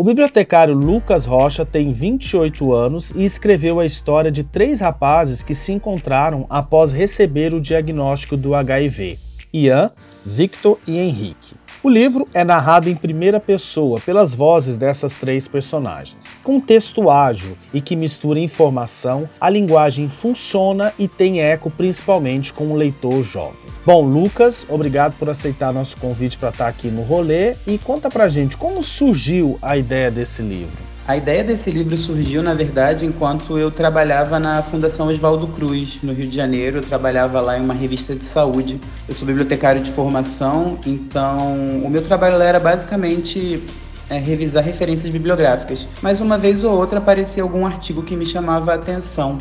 O 0.00 0.02
bibliotecário 0.02 0.72
Lucas 0.72 1.26
Rocha 1.26 1.62
tem 1.62 1.92
28 1.92 2.72
anos 2.72 3.10
e 3.10 3.22
escreveu 3.22 3.78
a 3.78 3.84
história 3.84 4.30
de 4.30 4.42
três 4.42 4.80
rapazes 4.80 5.42
que 5.42 5.54
se 5.54 5.72
encontraram 5.74 6.46
após 6.48 6.94
receber 6.94 7.52
o 7.52 7.60
diagnóstico 7.60 8.34
do 8.34 8.54
HIV: 8.54 9.18
Ian, 9.52 9.90
Victor 10.24 10.78
e 10.86 10.96
Henrique. 10.98 11.54
O 11.82 11.88
livro 11.88 12.28
é 12.34 12.44
narrado 12.44 12.90
em 12.90 12.94
primeira 12.94 13.40
pessoa 13.40 13.98
pelas 14.00 14.34
vozes 14.34 14.76
dessas 14.76 15.14
três 15.14 15.48
personagens. 15.48 16.26
Com 16.44 16.56
um 16.56 16.60
texto 16.60 17.08
ágil 17.08 17.56
e 17.72 17.80
que 17.80 17.96
mistura 17.96 18.38
informação, 18.38 19.26
a 19.40 19.48
linguagem 19.48 20.06
funciona 20.06 20.92
e 20.98 21.08
tem 21.08 21.40
eco 21.40 21.70
principalmente 21.70 22.52
com 22.52 22.66
o 22.70 22.76
leitor 22.76 23.22
jovem. 23.22 23.56
Bom, 23.86 24.02
Lucas, 24.02 24.66
obrigado 24.68 25.16
por 25.18 25.30
aceitar 25.30 25.72
nosso 25.72 25.96
convite 25.96 26.36
para 26.36 26.50
estar 26.50 26.68
aqui 26.68 26.88
no 26.88 27.00
rolê 27.00 27.56
e 27.66 27.78
conta 27.78 28.10
pra 28.10 28.28
gente 28.28 28.58
como 28.58 28.82
surgiu 28.82 29.58
a 29.62 29.74
ideia 29.78 30.10
desse 30.10 30.42
livro. 30.42 30.89
A 31.10 31.16
ideia 31.16 31.42
desse 31.42 31.72
livro 31.72 31.96
surgiu, 31.96 32.40
na 32.40 32.54
verdade, 32.54 33.04
enquanto 33.04 33.58
eu 33.58 33.68
trabalhava 33.68 34.38
na 34.38 34.62
Fundação 34.62 35.08
Oswaldo 35.08 35.48
Cruz, 35.48 35.98
no 36.04 36.12
Rio 36.12 36.28
de 36.28 36.36
Janeiro. 36.36 36.76
Eu 36.76 36.82
trabalhava 36.82 37.40
lá 37.40 37.58
em 37.58 37.60
uma 37.60 37.74
revista 37.74 38.14
de 38.14 38.24
saúde. 38.24 38.80
Eu 39.08 39.14
sou 39.16 39.26
bibliotecário 39.26 39.82
de 39.82 39.90
formação, 39.90 40.78
então 40.86 41.82
o 41.82 41.90
meu 41.90 42.00
trabalho 42.02 42.40
era 42.40 42.60
basicamente 42.60 43.60
é, 44.08 44.18
revisar 44.18 44.62
referências 44.62 45.12
bibliográficas. 45.12 45.84
Mas 46.00 46.20
uma 46.20 46.38
vez 46.38 46.62
ou 46.62 46.78
outra 46.78 47.00
aparecia 47.00 47.42
algum 47.42 47.66
artigo 47.66 48.04
que 48.04 48.14
me 48.14 48.24
chamava 48.24 48.70
a 48.70 48.76
atenção. 48.76 49.36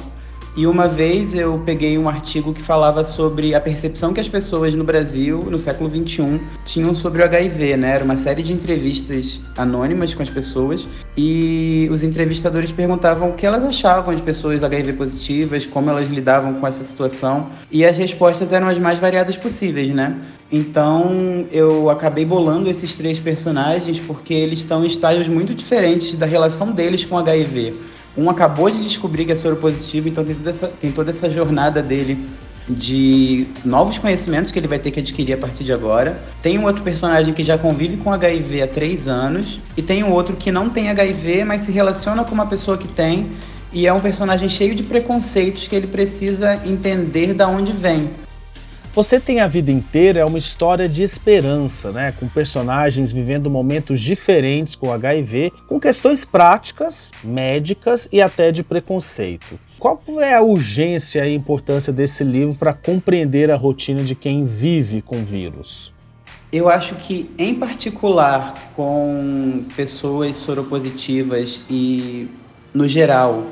E 0.57 0.65
uma 0.65 0.87
vez 0.87 1.35
eu 1.35 1.61
peguei 1.65 1.97
um 1.97 2.09
artigo 2.09 2.53
que 2.53 2.61
falava 2.61 3.03
sobre 3.03 3.53
a 3.53 3.61
percepção 3.61 4.13
que 4.13 4.19
as 4.19 4.27
pessoas 4.27 4.73
no 4.73 4.83
Brasil, 4.83 5.47
no 5.49 5.59
século 5.59 5.89
XXI, 5.89 6.41
tinham 6.65 6.95
sobre 6.95 7.21
o 7.21 7.25
HIV, 7.25 7.77
né? 7.77 7.95
Era 7.95 8.03
uma 8.03 8.17
série 8.17 8.41
de 8.41 8.51
entrevistas 8.51 9.39
anônimas 9.55 10.13
com 10.13 10.23
as 10.23 10.29
pessoas 10.29 10.87
e 11.15 11.87
os 11.91 12.03
entrevistadores 12.03 12.71
perguntavam 12.71 13.29
o 13.29 13.33
que 13.33 13.45
elas 13.45 13.63
achavam 13.63 14.13
de 14.13 14.21
pessoas 14.21 14.63
HIV 14.63 14.93
positivas, 14.93 15.65
como 15.65 15.89
elas 15.89 16.09
lidavam 16.09 16.55
com 16.55 16.67
essa 16.67 16.83
situação 16.83 17.49
e 17.71 17.85
as 17.85 17.95
respostas 17.95 18.51
eram 18.51 18.67
as 18.67 18.77
mais 18.77 18.99
variadas 18.99 19.37
possíveis, 19.37 19.93
né? 19.93 20.19
Então 20.51 21.45
eu 21.51 21.89
acabei 21.89 22.25
bolando 22.25 22.69
esses 22.69 22.97
três 22.97 23.19
personagens 23.19 23.99
porque 23.99 24.33
eles 24.33 24.59
estão 24.59 24.83
em 24.83 24.87
estágios 24.87 25.27
muito 25.27 25.53
diferentes 25.53 26.17
da 26.17 26.25
relação 26.25 26.71
deles 26.71 27.05
com 27.05 27.17
HIV. 27.17 27.75
Um 28.19 28.29
acabou 28.29 28.69
de 28.69 28.83
descobrir 28.83 29.23
que 29.23 29.31
é 29.31 29.35
soro 29.35 29.55
positivo, 29.55 30.09
então 30.09 30.25
tem 30.25 30.35
toda, 30.35 30.49
essa, 30.49 30.67
tem 30.67 30.91
toda 30.91 31.09
essa 31.09 31.29
jornada 31.29 31.81
dele 31.81 32.27
de 32.67 33.47
novos 33.63 33.97
conhecimentos 33.97 34.51
que 34.51 34.59
ele 34.59 34.67
vai 34.67 34.77
ter 34.77 34.91
que 34.91 34.99
adquirir 34.99 35.35
a 35.35 35.37
partir 35.37 35.63
de 35.63 35.71
agora. 35.71 36.21
Tem 36.43 36.59
um 36.59 36.65
outro 36.65 36.83
personagem 36.83 37.33
que 37.33 37.45
já 37.45 37.57
convive 37.57 37.95
com 37.95 38.11
HIV 38.11 38.63
há 38.63 38.67
três 38.67 39.07
anos. 39.07 39.61
E 39.77 39.81
tem 39.81 40.03
um 40.03 40.11
outro 40.11 40.35
que 40.35 40.51
não 40.51 40.69
tem 40.69 40.89
HIV, 40.89 41.45
mas 41.45 41.61
se 41.61 41.71
relaciona 41.71 42.25
com 42.25 42.35
uma 42.35 42.45
pessoa 42.45 42.77
que 42.77 42.89
tem. 42.89 43.27
E 43.71 43.87
é 43.87 43.93
um 43.93 44.01
personagem 44.01 44.49
cheio 44.49 44.75
de 44.75 44.83
preconceitos 44.83 45.65
que 45.65 45.73
ele 45.73 45.87
precisa 45.87 46.59
entender 46.65 47.33
da 47.33 47.47
onde 47.47 47.71
vem. 47.71 48.09
Você 48.99 49.17
tem 49.17 49.39
a 49.39 49.47
vida 49.47 49.71
inteira 49.71 50.19
é 50.19 50.25
uma 50.25 50.37
história 50.37 50.89
de 50.89 51.03
esperança, 51.03 51.89
né? 51.89 52.11
Com 52.19 52.27
personagens 52.27 53.13
vivendo 53.13 53.49
momentos 53.49 54.01
diferentes 54.01 54.75
com 54.75 54.91
HIV, 54.91 55.53
com 55.69 55.79
questões 55.79 56.25
práticas, 56.25 57.09
médicas 57.23 58.09
e 58.11 58.21
até 58.21 58.51
de 58.51 58.61
preconceito. 58.61 59.57
Qual 59.79 60.01
é 60.19 60.35
a 60.35 60.41
urgência 60.41 61.25
e 61.25 61.29
a 61.29 61.33
importância 61.33 61.93
desse 61.93 62.25
livro 62.25 62.55
para 62.55 62.73
compreender 62.73 63.49
a 63.49 63.55
rotina 63.55 64.03
de 64.03 64.15
quem 64.15 64.43
vive 64.43 65.01
com 65.01 65.23
vírus? 65.23 65.93
Eu 66.51 66.67
acho 66.67 66.95
que, 66.95 67.31
em 67.37 67.55
particular, 67.55 68.53
com 68.75 69.63
pessoas 69.77 70.35
soropositivas 70.35 71.61
e, 71.69 72.27
no 72.73 72.85
geral, 72.85 73.45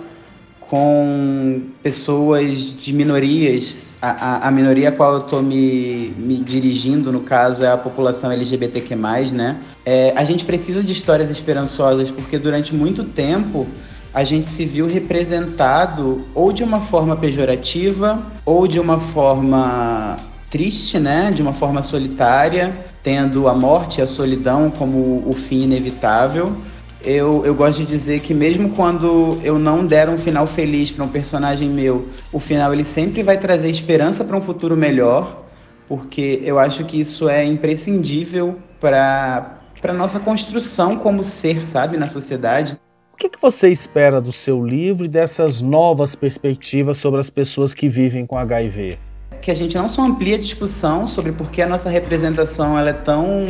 com 0.69 1.61
pessoas 1.81 2.73
de 2.75 2.93
minorias 2.93 3.87
a, 4.01 4.47
a, 4.47 4.51
minoria 4.51 4.89
a 4.89 4.91
qual 4.91 5.13
eu 5.13 5.19
estou 5.21 5.41
me, 5.41 6.13
me 6.17 6.37
dirigindo, 6.37 7.11
no 7.11 7.21
caso, 7.21 7.63
é 7.63 7.71
a 7.71 7.77
população 7.77 8.31
LGBTQ+, 8.31 8.95
né? 9.31 9.57
É, 9.85 10.13
a 10.15 10.23
gente 10.23 10.45
precisa 10.45 10.83
de 10.83 10.91
histórias 10.91 11.31
esperançosas, 11.31 12.11
porque 12.11 12.37
durante 12.37 12.75
muito 12.75 13.03
tempo 13.03 13.67
a 14.13 14.23
gente 14.23 14.49
se 14.49 14.65
viu 14.65 14.87
representado 14.87 16.25
ou 16.33 16.51
de 16.51 16.63
uma 16.63 16.79
forma 16.81 17.15
pejorativa, 17.15 18.21
ou 18.45 18.67
de 18.67 18.79
uma 18.79 18.99
forma 18.99 20.15
triste, 20.51 20.99
né? 20.99 21.31
De 21.33 21.41
uma 21.41 21.53
forma 21.53 21.81
solitária, 21.81 22.73
tendo 23.01 23.47
a 23.47 23.53
morte 23.55 23.99
e 23.99 24.01
a 24.01 24.07
solidão 24.07 24.69
como 24.69 25.23
o 25.27 25.33
fim 25.33 25.63
inevitável 25.63 26.55
eu, 27.03 27.45
eu 27.45 27.53
gosto 27.53 27.79
de 27.79 27.85
dizer 27.85 28.19
que 28.21 28.33
mesmo 28.33 28.69
quando 28.71 29.39
eu 29.43 29.59
não 29.59 29.85
der 29.85 30.09
um 30.09 30.17
final 30.17 30.47
feliz 30.47 30.91
para 30.91 31.05
um 31.05 31.09
personagem 31.09 31.69
meu, 31.69 32.07
o 32.31 32.39
final 32.39 32.73
ele 32.73 32.83
sempre 32.83 33.23
vai 33.23 33.37
trazer 33.37 33.69
esperança 33.69 34.23
para 34.23 34.35
um 34.35 34.41
futuro 34.41 34.75
melhor, 34.75 35.45
porque 35.87 36.41
eu 36.43 36.59
acho 36.59 36.83
que 36.85 36.99
isso 36.99 37.29
é 37.29 37.45
imprescindível 37.45 38.57
para 38.79 39.53
para 39.81 39.93
nossa 39.93 40.19
construção 40.19 40.95
como 40.97 41.23
ser, 41.23 41.67
sabe, 41.67 41.97
na 41.97 42.07
sociedade. 42.07 42.79
O 43.13 43.17
que, 43.17 43.29
que 43.29 43.41
você 43.41 43.69
espera 43.69 44.21
do 44.21 44.31
seu 44.31 44.63
livro 44.63 45.05
e 45.05 45.07
dessas 45.07 45.61
novas 45.61 46.15
perspectivas 46.15 46.97
sobre 46.97 47.19
as 47.19 47.29
pessoas 47.29 47.73
que 47.73 47.87
vivem 47.89 48.25
com 48.25 48.37
HIV? 48.37 48.97
Que 49.41 49.51
a 49.51 49.55
gente 49.55 49.77
não 49.77 49.87
só 49.87 50.03
amplie 50.03 50.33
a 50.33 50.37
discussão 50.37 51.07
sobre 51.07 51.31
por 51.31 51.49
que 51.49 51.61
a 51.61 51.67
nossa 51.67 51.89
representação 51.89 52.77
ela 52.77 52.89
é 52.89 52.93
tão 52.93 53.45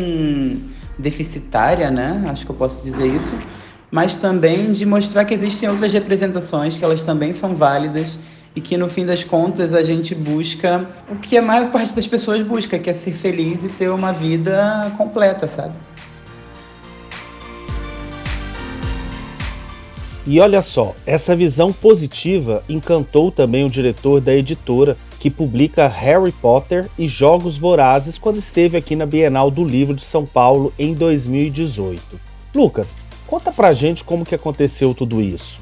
deficitária, 0.97 1.91
né? 1.91 2.23
Acho 2.29 2.45
que 2.45 2.51
eu 2.51 2.55
posso 2.55 2.83
dizer 2.83 3.07
isso, 3.07 3.33
mas 3.91 4.17
também 4.17 4.71
de 4.73 4.85
mostrar 4.85 5.25
que 5.25 5.33
existem 5.33 5.69
outras 5.69 5.93
representações 5.93 6.77
que 6.77 6.83
elas 6.83 7.03
também 7.03 7.33
são 7.33 7.55
válidas 7.55 8.17
e 8.55 8.61
que 8.61 8.75
no 8.75 8.87
fim 8.87 9.05
das 9.05 9.23
contas 9.23 9.73
a 9.73 9.83
gente 9.83 10.15
busca 10.15 10.87
o 11.11 11.15
que 11.15 11.37
a 11.37 11.41
maior 11.41 11.71
parte 11.71 11.93
das 11.93 12.07
pessoas 12.07 12.41
busca, 12.41 12.79
que 12.79 12.89
é 12.89 12.93
ser 12.93 13.11
feliz 13.11 13.63
e 13.63 13.69
ter 13.69 13.89
uma 13.89 14.11
vida 14.11 14.91
completa, 14.97 15.47
sabe? 15.47 15.73
E 20.25 20.41
olha 20.41 20.61
só, 20.61 20.93
essa 21.05 21.35
visão 21.35 21.71
positiva 21.71 22.61
encantou 22.67 23.31
também 23.31 23.63
o 23.63 23.69
diretor 23.69 24.19
da 24.19 24.33
editora 24.33 24.97
que 25.27 25.31
publica 25.31 25.89
Harry 25.89 26.31
Potter 26.31 26.89
e 26.97 27.05
Jogos 27.05 27.57
Vorazes 27.57 28.17
quando 28.17 28.37
esteve 28.37 28.77
aqui 28.77 28.95
na 28.95 29.05
Bienal 29.05 29.51
do 29.51 29.61
Livro 29.61 29.93
de 29.93 30.05
São 30.05 30.25
Paulo 30.25 30.71
em 30.79 30.93
2018. 30.93 32.01
Lucas, 32.55 32.95
conta 33.27 33.51
pra 33.51 33.73
gente 33.73 34.05
como 34.05 34.25
que 34.25 34.33
aconteceu 34.33 34.93
tudo 34.93 35.21
isso. 35.21 35.59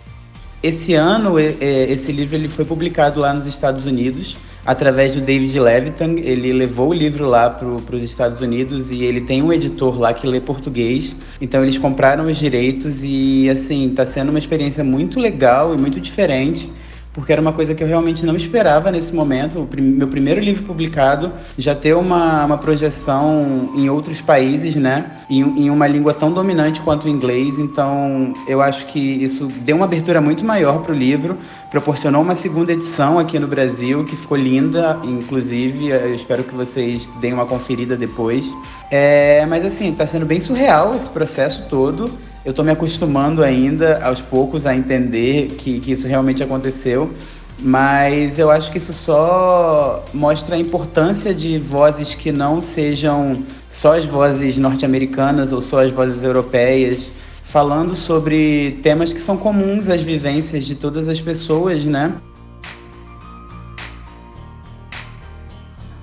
Esse 0.62 0.93
ano, 0.93 1.39
esse 1.39 2.12
livro 2.12 2.36
ele 2.36 2.47
foi 2.47 2.63
publicado 2.63 3.19
lá 3.19 3.34
nos 3.34 3.47
Estados 3.47 3.86
Unidos 3.86 4.38
através 4.63 5.15
do 5.15 5.21
David 5.21 5.60
Levitan. 5.60 6.13
Ele 6.19 6.54
levou 6.54 6.89
o 6.89 6.93
livro 6.93 7.25
lá 7.25 7.49
para 7.49 7.95
os 7.95 8.04
Estados 8.04 8.41
Unidos 8.41 8.91
e 8.91 9.04
ele 9.04 9.21
tem 9.21 9.41
um 9.41 9.51
editor 9.51 9.97
lá 9.97 10.13
que 10.13 10.28
lê 10.28 10.39
português. 10.39 11.15
Então 11.41 11.63
eles 11.63 11.80
compraram 11.80 12.28
os 12.28 12.38
direitos 12.38 12.97
e 13.01 13.49
assim 13.49 13.89
está 13.89 14.06
sendo 14.06 14.30
uma 14.30 14.38
experiência 14.38 14.84
muito 14.84 15.19
legal 15.19 15.73
e 15.73 15.78
muito 15.80 15.99
diferente 15.99 16.71
porque 17.15 17.32
era 17.32 17.41
uma 17.41 17.54
coisa 17.54 17.73
que 17.73 17.82
eu 17.82 17.88
realmente 17.88 18.25
não 18.25 18.36
esperava 18.36 18.91
nesse 18.91 19.15
momento. 19.15 19.65
Prim 19.71 19.84
meu 19.84 20.08
primeiro 20.08 20.41
livro 20.41 20.63
publicado 20.63 21.32
já 21.58 21.73
ter 21.73 21.95
uma, 21.95 22.43
uma 22.43 22.58
projeção 22.58 23.71
em 23.78 23.89
outros 23.89 24.19
países, 24.19 24.75
né? 24.75 25.12
Em, 25.30 25.39
em, 25.39 25.69
uma 25.69 25.88
língua 25.88 26.13
tão 26.13 26.32
dominante 26.32 26.82
quanto 26.82 27.06
o 27.06 27.10
inglês. 27.10 27.58
Então, 27.58 28.34
eu 28.45 28.62
acho 28.62 28.86
que 28.88 28.99
isso 28.99 29.47
deu 29.62 29.78
uma 29.78 29.86
abertura 29.86 30.19
muito 30.19 30.43
maior 30.43 30.82
para 30.82 30.91
o 30.91 30.95
livro, 30.95 31.38
proporcionou 31.71 32.21
uma 32.21 32.36
segunda 32.36 32.73
edição 32.73 33.17
aqui 33.17 33.39
no 33.39 33.47
Brasil, 33.47 34.04
que 34.04 34.17
ficou 34.17 34.38
linda, 34.38 34.99
inclusive. 35.01 35.88
Eu 35.88 36.13
espero 36.13 36.43
que 36.43 36.54
vocês 36.54 37.10
deem 37.21 37.34
uma 37.34 37.45
conferida 37.45 37.95
depois. 37.95 38.45
É, 38.91 39.45
mas, 39.45 39.65
assim, 39.65 39.89
está 39.89 40.06
sendo 40.06 40.25
bem 40.25 40.41
surreal 40.41 40.93
esse 40.93 41.10
processo 41.10 41.65
todo 41.69 42.12
eu 42.46 42.52
estou 42.52 42.64
me 42.64 42.72
acostumando 42.72 43.44
ainda, 43.44 44.06
aos 44.06 44.22
poucos, 44.22 44.68
a 44.68 44.76
entender 44.76 45.48
que, 45.58 45.80
que 45.80 45.92
isso 45.92 46.08
realmente 46.08 46.44
aconteceu. 46.44 47.12
Mas 47.60 48.38
eu 48.38 48.52
acho 48.52 48.72
que 48.72 48.78
isso 48.78 48.94
só 48.94 50.06
mostra 50.14 50.56
a 50.56 50.60
importância 50.60 51.34
de 51.34 51.58
vozes 51.58 52.14
que 52.14 52.32
não 52.32 52.62
sejam 52.62 53.44
só 53.72 53.98
as 53.98 54.06
vozes 54.06 54.58
norte-americanas 54.58 55.52
ou 55.52 55.62
só 55.62 55.84
as 55.84 55.92
vozes 55.92 56.22
europeias, 56.22 57.12
falando 57.44 57.96
sobre 57.96 58.80
temas 58.84 59.12
que 59.12 59.22
são 59.22 59.38
comuns 59.38 59.90
às 59.90 60.02
vivências 60.02 60.66
de 60.66 60.76
todas 60.76 61.08
as 61.08 61.20
pessoas, 61.20 61.84
né? 61.84 62.14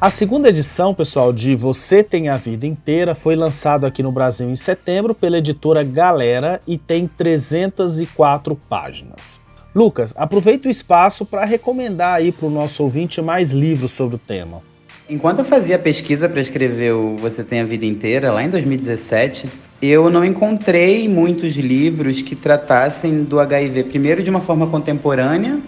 A 0.03 0.11
segunda 0.11 0.49
edição, 0.49 0.93
pessoal, 0.93 1.33
de 1.33 1.55
Você 1.55 2.03
Tem 2.03 2.29
a 2.29 2.37
Vida 2.37 2.67
Inteira 2.67 3.15
foi 3.15 3.37
lançado 3.37 3.87
aqui 3.87 4.03
no 4.03 4.11
Brasil 4.11 4.51
em 4.51 4.57
setembro 4.57 5.15
pela 5.15 5.39
editora 5.39 5.85
Galera 5.85 6.61
e 6.67 6.77
tem 6.77 7.07
304 7.07 8.57
páginas. 8.69 9.41
Lucas, 9.73 10.13
aproveita 10.17 10.67
o 10.67 10.71
espaço 10.73 11.25
para 11.25 11.45
recomendar 11.45 12.15
aí 12.15 12.33
para 12.33 12.49
o 12.49 12.51
nosso 12.51 12.83
ouvinte 12.83 13.23
mais 13.23 13.53
livros 13.53 13.93
sobre 13.93 14.17
o 14.17 14.19
tema. 14.19 14.61
Enquanto 15.09 15.39
eu 15.39 15.45
fazia 15.45 15.79
pesquisa 15.79 16.29
para 16.29 16.41
escrever 16.41 16.95
o 16.95 17.15
Você 17.19 17.45
Tem 17.45 17.61
a 17.61 17.65
Vida 17.65 17.87
Inteira, 17.87 18.33
lá 18.33 18.43
em 18.43 18.51
2017, 18.51 19.49
eu 19.81 20.11
não 20.11 20.25
encontrei 20.25 21.09
muitos 21.09 21.55
livros 21.55 22.23
que 22.23 22.35
tratassem 22.35 23.23
do 23.23 23.39
HIV, 23.39 23.85
primeiro 23.85 24.21
de 24.21 24.31
uma 24.31 24.41
forma 24.41 24.67
contemporânea 24.67 25.61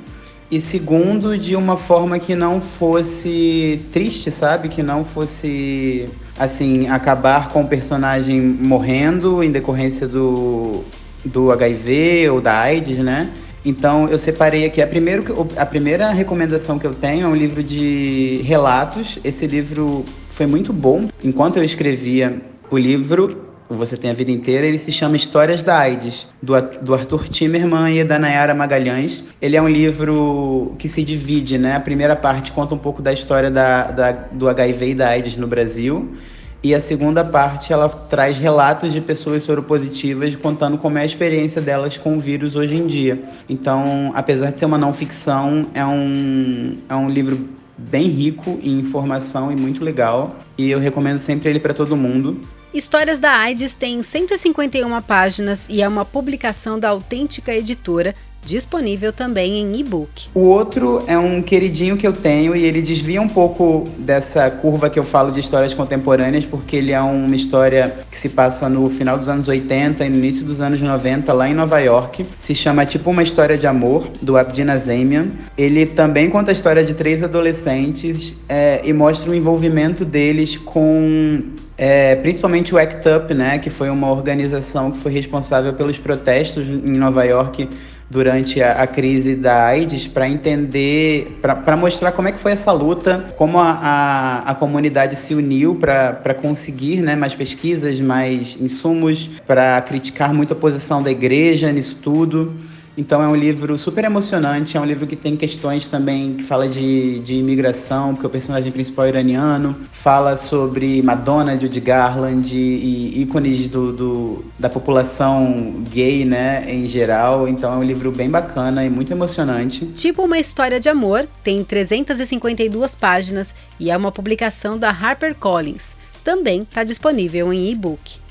e 0.50 0.60
segundo, 0.60 1.38
de 1.38 1.56
uma 1.56 1.76
forma 1.76 2.18
que 2.18 2.34
não 2.34 2.60
fosse 2.60 3.80
triste, 3.92 4.30
sabe? 4.30 4.68
Que 4.68 4.82
não 4.82 5.04
fosse, 5.04 6.04
assim, 6.38 6.86
acabar 6.88 7.48
com 7.48 7.62
o 7.62 7.66
personagem 7.66 8.40
morrendo 8.40 9.42
em 9.42 9.50
decorrência 9.50 10.06
do, 10.06 10.84
do 11.24 11.50
HIV 11.50 12.28
ou 12.30 12.40
da 12.40 12.58
AIDS, 12.58 12.98
né? 12.98 13.30
Então 13.64 14.08
eu 14.08 14.18
separei 14.18 14.66
aqui 14.66 14.82
a, 14.82 14.86
primeiro, 14.86 15.48
a 15.56 15.64
primeira 15.64 16.10
recomendação 16.10 16.78
que 16.78 16.86
eu 16.86 16.94
tenho 16.94 17.24
é 17.24 17.28
um 17.28 17.34
livro 17.34 17.62
de 17.62 18.42
relatos. 18.44 19.18
Esse 19.24 19.46
livro 19.46 20.04
foi 20.28 20.46
muito 20.46 20.72
bom. 20.72 21.08
Enquanto 21.22 21.56
eu 21.56 21.64
escrevia 21.64 22.42
o 22.70 22.76
livro, 22.76 23.53
você 23.68 23.96
Tem 23.96 24.10
a 24.10 24.14
Vida 24.14 24.30
Inteira, 24.30 24.66
ele 24.66 24.78
se 24.78 24.92
chama 24.92 25.16
Histórias 25.16 25.62
da 25.62 25.78
AIDS, 25.78 26.28
do, 26.42 26.52
do 26.82 26.94
Arthur 26.94 27.28
Timerman 27.28 27.98
e 27.98 28.04
da 28.04 28.18
Nayara 28.18 28.54
Magalhães. 28.54 29.24
Ele 29.40 29.56
é 29.56 29.62
um 29.62 29.68
livro 29.68 30.74
que 30.78 30.88
se 30.88 31.02
divide, 31.02 31.56
né? 31.56 31.74
A 31.74 31.80
primeira 31.80 32.14
parte 32.14 32.52
conta 32.52 32.74
um 32.74 32.78
pouco 32.78 33.00
da 33.00 33.12
história 33.12 33.50
da, 33.50 33.90
da, 33.90 34.12
do 34.12 34.48
HIV 34.48 34.90
e 34.90 34.94
da 34.94 35.08
AIDS 35.08 35.36
no 35.36 35.46
Brasil. 35.46 36.14
E 36.62 36.74
a 36.74 36.80
segunda 36.80 37.22
parte 37.22 37.72
ela 37.72 37.88
traz 37.88 38.38
relatos 38.38 38.92
de 38.92 39.00
pessoas 39.00 39.42
soropositivas 39.42 40.34
contando 40.36 40.78
como 40.78 40.96
é 40.96 41.02
a 41.02 41.04
experiência 41.04 41.60
delas 41.60 41.98
com 41.98 42.16
o 42.16 42.20
vírus 42.20 42.56
hoje 42.56 42.74
em 42.74 42.86
dia. 42.86 43.22
Então, 43.48 44.12
apesar 44.14 44.50
de 44.50 44.58
ser 44.58 44.64
uma 44.64 44.78
não 44.78 44.92
ficção, 44.92 45.66
é 45.74 45.84
um, 45.84 46.78
é 46.88 46.94
um 46.94 47.10
livro 47.10 47.46
bem 47.76 48.08
rico 48.08 48.58
em 48.62 48.78
informação 48.78 49.52
e 49.52 49.56
muito 49.56 49.84
legal. 49.84 50.36
E 50.56 50.70
eu 50.70 50.78
recomendo 50.78 51.18
sempre 51.18 51.50
ele 51.50 51.60
para 51.60 51.74
todo 51.74 51.96
mundo. 51.96 52.40
Histórias 52.74 53.20
da 53.20 53.30
AIDS 53.30 53.76
tem 53.76 54.02
151 54.02 55.00
páginas 55.02 55.68
e 55.70 55.80
é 55.80 55.86
uma 55.86 56.04
publicação 56.04 56.76
da 56.76 56.88
Autêntica 56.88 57.54
Editora, 57.54 58.16
disponível 58.44 59.12
também 59.12 59.58
em 59.58 59.78
e-book. 59.78 60.28
O 60.34 60.40
outro 60.40 61.02
é 61.06 61.16
um 61.16 61.40
queridinho 61.40 61.96
que 61.96 62.06
eu 62.06 62.12
tenho 62.12 62.54
e 62.54 62.64
ele 62.64 62.82
desvia 62.82 63.20
um 63.20 63.28
pouco 63.28 63.84
dessa 63.98 64.50
curva 64.50 64.90
que 64.90 64.98
eu 64.98 65.04
falo 65.04 65.32
de 65.32 65.40
histórias 65.40 65.72
contemporâneas, 65.72 66.44
porque 66.44 66.76
ele 66.76 66.92
é 66.92 67.00
uma 67.00 67.34
história 67.34 67.94
que 68.10 68.20
se 68.20 68.28
passa 68.28 68.68
no 68.68 68.88
final 68.90 69.18
dos 69.18 69.28
anos 69.28 69.48
80 69.48 70.04
e 70.04 70.08
no 70.08 70.16
início 70.16 70.44
dos 70.44 70.60
anos 70.60 70.80
90, 70.80 71.32
lá 71.32 71.48
em 71.48 71.54
Nova 71.54 71.78
York. 71.80 72.26
Se 72.38 72.54
chama 72.54 72.86
Tipo 72.86 73.10
uma 73.10 73.22
História 73.22 73.56
de 73.56 73.66
Amor, 73.66 74.08
do 74.20 74.36
Abdina 74.36 74.78
Zemian. 74.78 75.28
Ele 75.56 75.86
também 75.86 76.28
conta 76.28 76.50
a 76.50 76.54
história 76.54 76.84
de 76.84 76.94
três 76.94 77.22
adolescentes 77.22 78.34
é, 78.48 78.80
e 78.84 78.92
mostra 78.92 79.30
o 79.30 79.34
envolvimento 79.34 80.04
deles 80.04 80.56
com 80.56 81.42
é, 81.76 82.14
principalmente 82.16 82.74
o 82.74 82.78
ACT 82.78 83.08
UP, 83.08 83.34
né, 83.34 83.58
que 83.58 83.68
foi 83.68 83.90
uma 83.90 84.10
organização 84.10 84.90
que 84.90 84.98
foi 84.98 85.12
responsável 85.12 85.72
pelos 85.72 85.98
protestos 85.98 86.68
em 86.68 86.96
Nova 86.96 87.24
York 87.24 87.68
durante 88.14 88.62
a, 88.62 88.80
a 88.80 88.86
crise 88.86 89.34
da 89.34 89.66
AIDS 89.66 90.06
para 90.06 90.28
entender, 90.28 91.40
para 91.42 91.76
mostrar 91.76 92.12
como 92.12 92.28
é 92.28 92.32
que 92.32 92.38
foi 92.38 92.52
essa 92.52 92.70
luta, 92.70 93.34
como 93.36 93.58
a, 93.58 93.72
a, 93.72 94.50
a 94.52 94.54
comunidade 94.54 95.16
se 95.16 95.34
uniu 95.34 95.74
para 95.74 96.32
conseguir 96.32 97.02
né, 97.02 97.16
mais 97.16 97.34
pesquisas, 97.34 97.98
mais 97.98 98.56
insumos, 98.60 99.28
para 99.48 99.82
criticar 99.82 100.32
muito 100.32 100.52
a 100.52 100.56
posição 100.56 101.02
da 101.02 101.10
igreja 101.10 101.72
nisso 101.72 101.96
tudo. 102.00 102.54
Então 102.96 103.22
é 103.22 103.26
um 103.26 103.34
livro 103.34 103.76
super 103.76 104.04
emocionante, 104.04 104.76
é 104.76 104.80
um 104.80 104.84
livro 104.84 105.06
que 105.06 105.16
tem 105.16 105.36
questões 105.36 105.88
também 105.88 106.34
que 106.34 106.44
fala 106.44 106.68
de, 106.68 107.18
de 107.20 107.34
imigração, 107.34 108.14
porque 108.14 108.26
o 108.26 108.30
personagem 108.30 108.70
principal 108.70 109.06
é 109.06 109.08
iraniano, 109.08 109.74
fala 109.92 110.36
sobre 110.36 111.02
Madonna, 111.02 111.58
Judy 111.58 111.80
Garland 111.80 112.54
e, 112.54 113.20
ícones 113.20 113.66
do, 113.66 113.92
do, 113.92 114.44
da 114.58 114.68
população 114.68 115.82
gay, 115.90 116.24
né, 116.24 116.64
em 116.68 116.86
geral. 116.86 117.48
Então 117.48 117.72
é 117.72 117.76
um 117.76 117.82
livro 117.82 118.12
bem 118.12 118.30
bacana 118.30 118.84
e 118.84 118.90
muito 118.90 119.12
emocionante. 119.12 119.86
Tipo 119.86 120.22
uma 120.22 120.38
história 120.38 120.78
de 120.78 120.88
amor, 120.88 121.26
tem 121.42 121.64
352 121.64 122.94
páginas 122.94 123.54
e 123.80 123.90
é 123.90 123.96
uma 123.96 124.12
publicação 124.12 124.78
da 124.78 124.90
HarperCollins. 124.90 125.96
Também 126.22 126.62
está 126.62 126.84
disponível 126.84 127.52
em 127.52 127.70
e-book. 127.70 128.23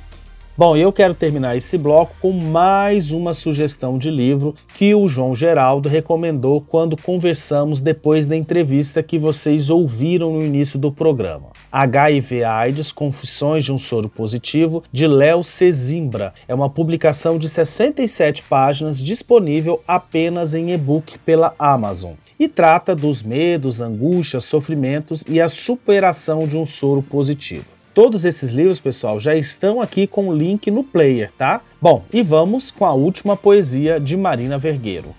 Bom, 0.56 0.78
eu 0.78 0.94
quero 0.94 1.16
terminar 1.16 1.58
esse 1.58 1.80
bloco 1.80 2.16
com 2.22 2.32
mais 2.32 3.12
uma 3.12 3.34
sugestão 3.34 3.98
de 3.98 4.12
livro 4.12 4.54
que 4.76 4.94
o 4.94 5.08
João 5.08 5.34
Geraldo 5.34 5.89
recomendou 5.89 6.62
quando 6.62 6.96
conversamos 6.96 7.82
depois 7.82 8.28
da 8.28 8.36
entrevista 8.36 9.02
que 9.02 9.18
vocês 9.18 9.72
ouviram 9.72 10.32
no 10.32 10.44
início 10.44 10.78
do 10.78 10.92
programa. 10.92 11.48
HIV 11.72 12.44
AIDS 12.44 12.92
Confissões 12.92 13.66
de 13.66 13.74
um 13.74 13.80
Soro 13.80 14.08
Positivo, 14.08 14.84
de 14.92 15.08
Léo 15.08 15.44
Cezimbra. 15.44 16.36
É 16.48 16.54
uma 16.54 16.70
publicação 16.70 17.39
de 17.39 17.50
67 17.50 18.44
páginas 18.44 19.02
disponível 19.02 19.82
apenas 19.88 20.54
em 20.54 20.70
e-book 20.70 21.18
pela 21.18 21.56
Amazon 21.58 22.13
e 22.39 22.48
trata 22.48 22.96
dos 22.96 23.24
medos, 23.24 23.82
angústias, 23.82 24.44
sofrimentos 24.44 25.26
e 25.28 25.42
a 25.42 25.50
superação 25.50 26.48
de 26.48 26.60
um 26.60 26.66
soro 26.66 27.02
positivo. 27.02 27.83
Todos 27.94 28.26
esses 28.26 28.50
livros, 28.50 28.80
pessoal, 28.80 29.20
já 29.20 29.36
estão 29.36 29.80
aqui 29.80 30.08
com 30.08 30.28
o 30.28 30.36
link 30.36 30.72
no 30.72 30.84
player, 30.84 31.32
tá? 31.32 31.62
Bom, 31.80 32.04
e 32.12 32.24
vamos 32.24 32.72
com 32.72 32.86
a 32.86 32.94
última 32.94 33.38
poesia 33.38 34.00
de 34.00 34.18
Marina 34.18 34.58
Vergueiro. 34.58 35.16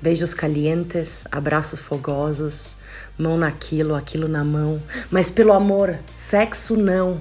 Beijos 0.00 0.32
calientes, 0.32 1.26
abraços 1.30 1.78
fogosos, 1.78 2.76
mão 3.18 3.36
naquilo, 3.36 3.94
aquilo 3.94 4.26
na 4.26 4.42
mão, 4.42 4.82
mas 5.10 5.30
pelo 5.30 5.52
amor, 5.52 5.98
sexo 6.10 6.78
não. 6.78 7.20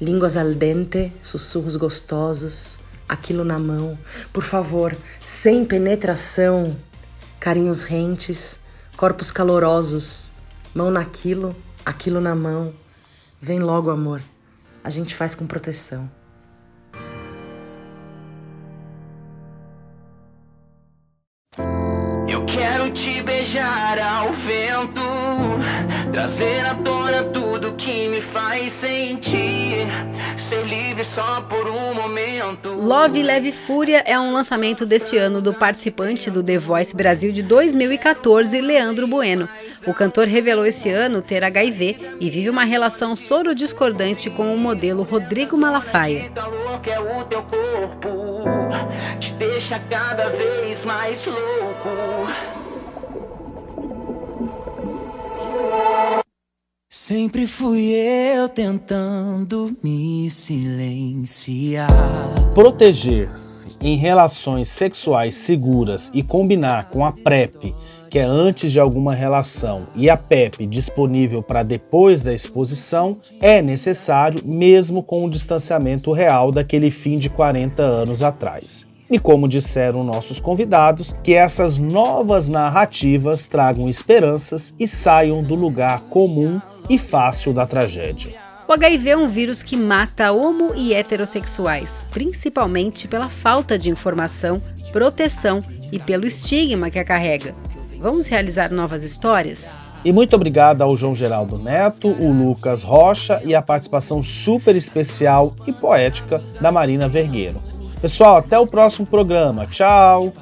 Línguas 0.00 0.38
al 0.38 0.54
dente, 0.54 1.12
sussurros 1.22 1.76
gostosos, 1.76 2.78
aquilo 3.06 3.44
na 3.44 3.58
mão, 3.58 3.98
por 4.32 4.42
favor, 4.42 4.96
sem 5.20 5.66
penetração. 5.66 6.74
Carinhos 7.38 7.82
rentes, 7.82 8.58
corpos 8.96 9.30
calorosos, 9.30 10.30
mão 10.74 10.90
naquilo, 10.90 11.54
aquilo 11.84 12.22
na 12.22 12.34
mão 12.34 12.72
Vem 13.40 13.58
logo, 13.58 13.90
amor. 13.90 14.20
A 14.84 14.90
gente 14.90 15.14
faz 15.14 15.34
com 15.34 15.46
proteção. 15.46 16.10
Eu 22.28 22.44
quero 22.44 22.90
te 22.90 23.22
beijar 23.22 23.98
ao 23.98 24.30
vento, 24.32 25.00
trazer 26.12 26.66
a 26.66 26.74
dor 26.74 27.09
que 27.80 28.08
me 28.08 28.20
faz 28.20 28.72
sentir. 28.72 29.86
Ser 30.36 30.64
livre 30.66 31.04
só 31.04 31.40
por 31.42 31.66
um 31.66 31.94
momento. 31.94 32.70
Love 32.70 33.22
Leve 33.22 33.52
Fúria 33.52 34.02
é 34.06 34.18
um 34.18 34.32
lançamento 34.32 34.84
deste 34.84 35.16
ano 35.16 35.40
do 35.40 35.54
participante 35.54 36.30
do 36.30 36.42
The 36.42 36.58
Voice 36.58 36.94
Brasil 36.94 37.32
de 37.32 37.42
2014, 37.42 38.60
Leandro 38.60 39.06
Bueno. 39.06 39.48
O 39.86 39.94
cantor 39.94 40.26
revelou 40.26 40.66
esse 40.66 40.90
ano 40.90 41.22
ter 41.22 41.42
HIV 41.42 41.96
e 42.20 42.28
vive 42.28 42.50
uma 42.50 42.64
relação 42.64 43.16
soro-discordante 43.16 44.28
com 44.28 44.54
o 44.54 44.58
modelo 44.58 45.02
Rodrigo 45.02 45.56
Malafaia. 45.56 46.26
É 46.26 46.30
te 49.18 49.32
deixa 49.34 49.80
cada 49.88 50.28
vez 50.30 50.84
mais 50.84 51.26
louco. 51.26 51.90
Sempre 57.10 57.44
fui 57.44 57.90
eu 57.90 58.48
tentando 58.48 59.76
me 59.82 60.30
silenciar. 60.30 61.88
Proteger-se 62.54 63.70
em 63.82 63.96
relações 63.96 64.68
sexuais 64.68 65.34
seguras 65.34 66.08
e 66.14 66.22
combinar 66.22 66.88
com 66.88 67.04
a 67.04 67.10
PrEP, 67.10 67.74
que 68.08 68.20
é 68.20 68.22
antes 68.22 68.70
de 68.70 68.78
alguma 68.78 69.12
relação, 69.12 69.88
e 69.96 70.08
a 70.08 70.16
PEP 70.16 70.64
disponível 70.66 71.42
para 71.42 71.64
depois 71.64 72.22
da 72.22 72.32
exposição, 72.32 73.16
é 73.40 73.60
necessário 73.60 74.40
mesmo 74.44 75.02
com 75.02 75.24
o 75.24 75.30
distanciamento 75.30 76.12
real 76.12 76.52
daquele 76.52 76.92
fim 76.92 77.18
de 77.18 77.28
40 77.28 77.82
anos 77.82 78.22
atrás. 78.22 78.86
E 79.10 79.18
como 79.18 79.48
disseram 79.48 80.04
nossos 80.04 80.38
convidados, 80.38 81.12
que 81.24 81.34
essas 81.34 81.76
novas 81.76 82.48
narrativas 82.48 83.48
tragam 83.48 83.88
esperanças 83.88 84.72
e 84.78 84.86
saiam 84.86 85.42
do 85.42 85.56
lugar 85.56 86.02
comum 86.02 86.60
e 86.90 86.98
fácil 86.98 87.52
da 87.52 87.64
tragédia. 87.64 88.34
O 88.66 88.72
HIV 88.72 89.10
é 89.10 89.16
um 89.16 89.28
vírus 89.28 89.62
que 89.62 89.76
mata 89.76 90.32
homo 90.32 90.72
e 90.74 90.92
heterossexuais, 90.92 92.06
principalmente 92.10 93.08
pela 93.08 93.28
falta 93.28 93.78
de 93.78 93.88
informação, 93.88 94.60
proteção 94.92 95.60
e 95.92 95.98
pelo 95.98 96.26
estigma 96.26 96.90
que 96.90 96.98
a 96.98 97.04
carrega. 97.04 97.54
Vamos 97.98 98.26
realizar 98.28 98.72
novas 98.72 99.02
histórias? 99.02 99.74
E 100.04 100.12
muito 100.12 100.34
obrigado 100.34 100.82
ao 100.82 100.96
João 100.96 101.14
Geraldo 101.14 101.58
Neto, 101.58 102.08
o 102.08 102.32
Lucas 102.32 102.82
Rocha 102.82 103.40
e 103.44 103.54
a 103.54 103.62
participação 103.62 104.20
super 104.22 104.74
especial 104.74 105.54
e 105.66 105.72
poética 105.72 106.42
da 106.60 106.72
Marina 106.72 107.06
Vergueiro. 107.06 107.60
Pessoal, 108.00 108.38
até 108.38 108.58
o 108.58 108.66
próximo 108.66 109.06
programa. 109.06 109.66
Tchau! 109.66 110.32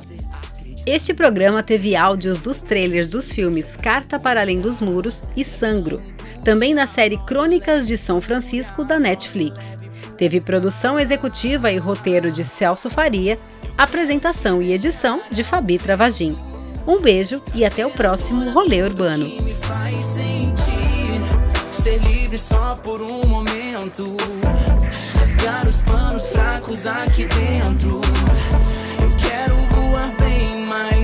Este 0.90 1.12
programa 1.12 1.62
teve 1.62 1.94
áudios 1.94 2.38
dos 2.38 2.62
trailers 2.62 3.08
dos 3.08 3.30
filmes 3.30 3.76
Carta 3.76 4.18
para 4.18 4.40
Além 4.40 4.58
dos 4.58 4.80
Muros 4.80 5.22
e 5.36 5.44
Sangro, 5.44 6.00
também 6.42 6.72
na 6.72 6.86
série 6.86 7.18
Crônicas 7.26 7.86
de 7.86 7.94
São 7.94 8.22
Francisco 8.22 8.86
da 8.86 8.98
Netflix. 8.98 9.76
Teve 10.16 10.40
produção 10.40 10.98
executiva 10.98 11.70
e 11.70 11.76
roteiro 11.76 12.32
de 12.32 12.42
Celso 12.42 12.88
Faria, 12.88 13.38
apresentação 13.76 14.62
e 14.62 14.72
edição 14.72 15.20
de 15.30 15.44
Fabi 15.44 15.78
Travagin. 15.78 16.34
Um 16.86 16.98
beijo 17.02 17.42
e 17.54 17.66
até 17.66 17.86
o 17.86 17.90
próximo 17.90 18.50
Rolê 18.50 18.82
Urbano. 18.82 19.30
Ser 21.70 21.98
livre 21.98 22.38
só 22.38 22.74
por 22.76 23.02
um 23.02 23.26
momento. 23.26 24.16
Rasgar 25.18 25.68
os 25.68 25.82
panos 25.82 26.28
fracos 26.28 26.86
aqui 26.86 27.26
dentro. 27.26 28.00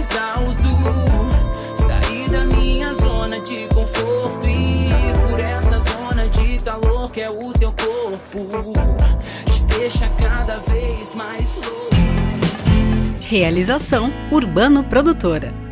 Mais 0.05 0.17
alto. 0.17 1.77
Sair 1.77 2.29
da 2.29 2.45
minha 2.45 2.93
zona 2.95 3.41
de 3.41 3.67
conforto 3.69 4.47
e 4.47 4.89
por 5.29 5.41
essa 5.41 5.79
zona 5.81 6.29
de 6.29 6.59
calor 6.59 7.11
que 7.11 7.23
é 7.23 7.29
o 7.29 7.53
teu 7.53 7.73
corpo. 7.73 8.75
Te 9.51 9.65
deixa 9.79 10.09
cada 10.21 10.57
vez 10.57 11.15
mais 11.15 11.57
louco. 11.57 11.95
Realização 13.21 14.13
Urbano 14.31 14.85
Produtora. 14.85 15.64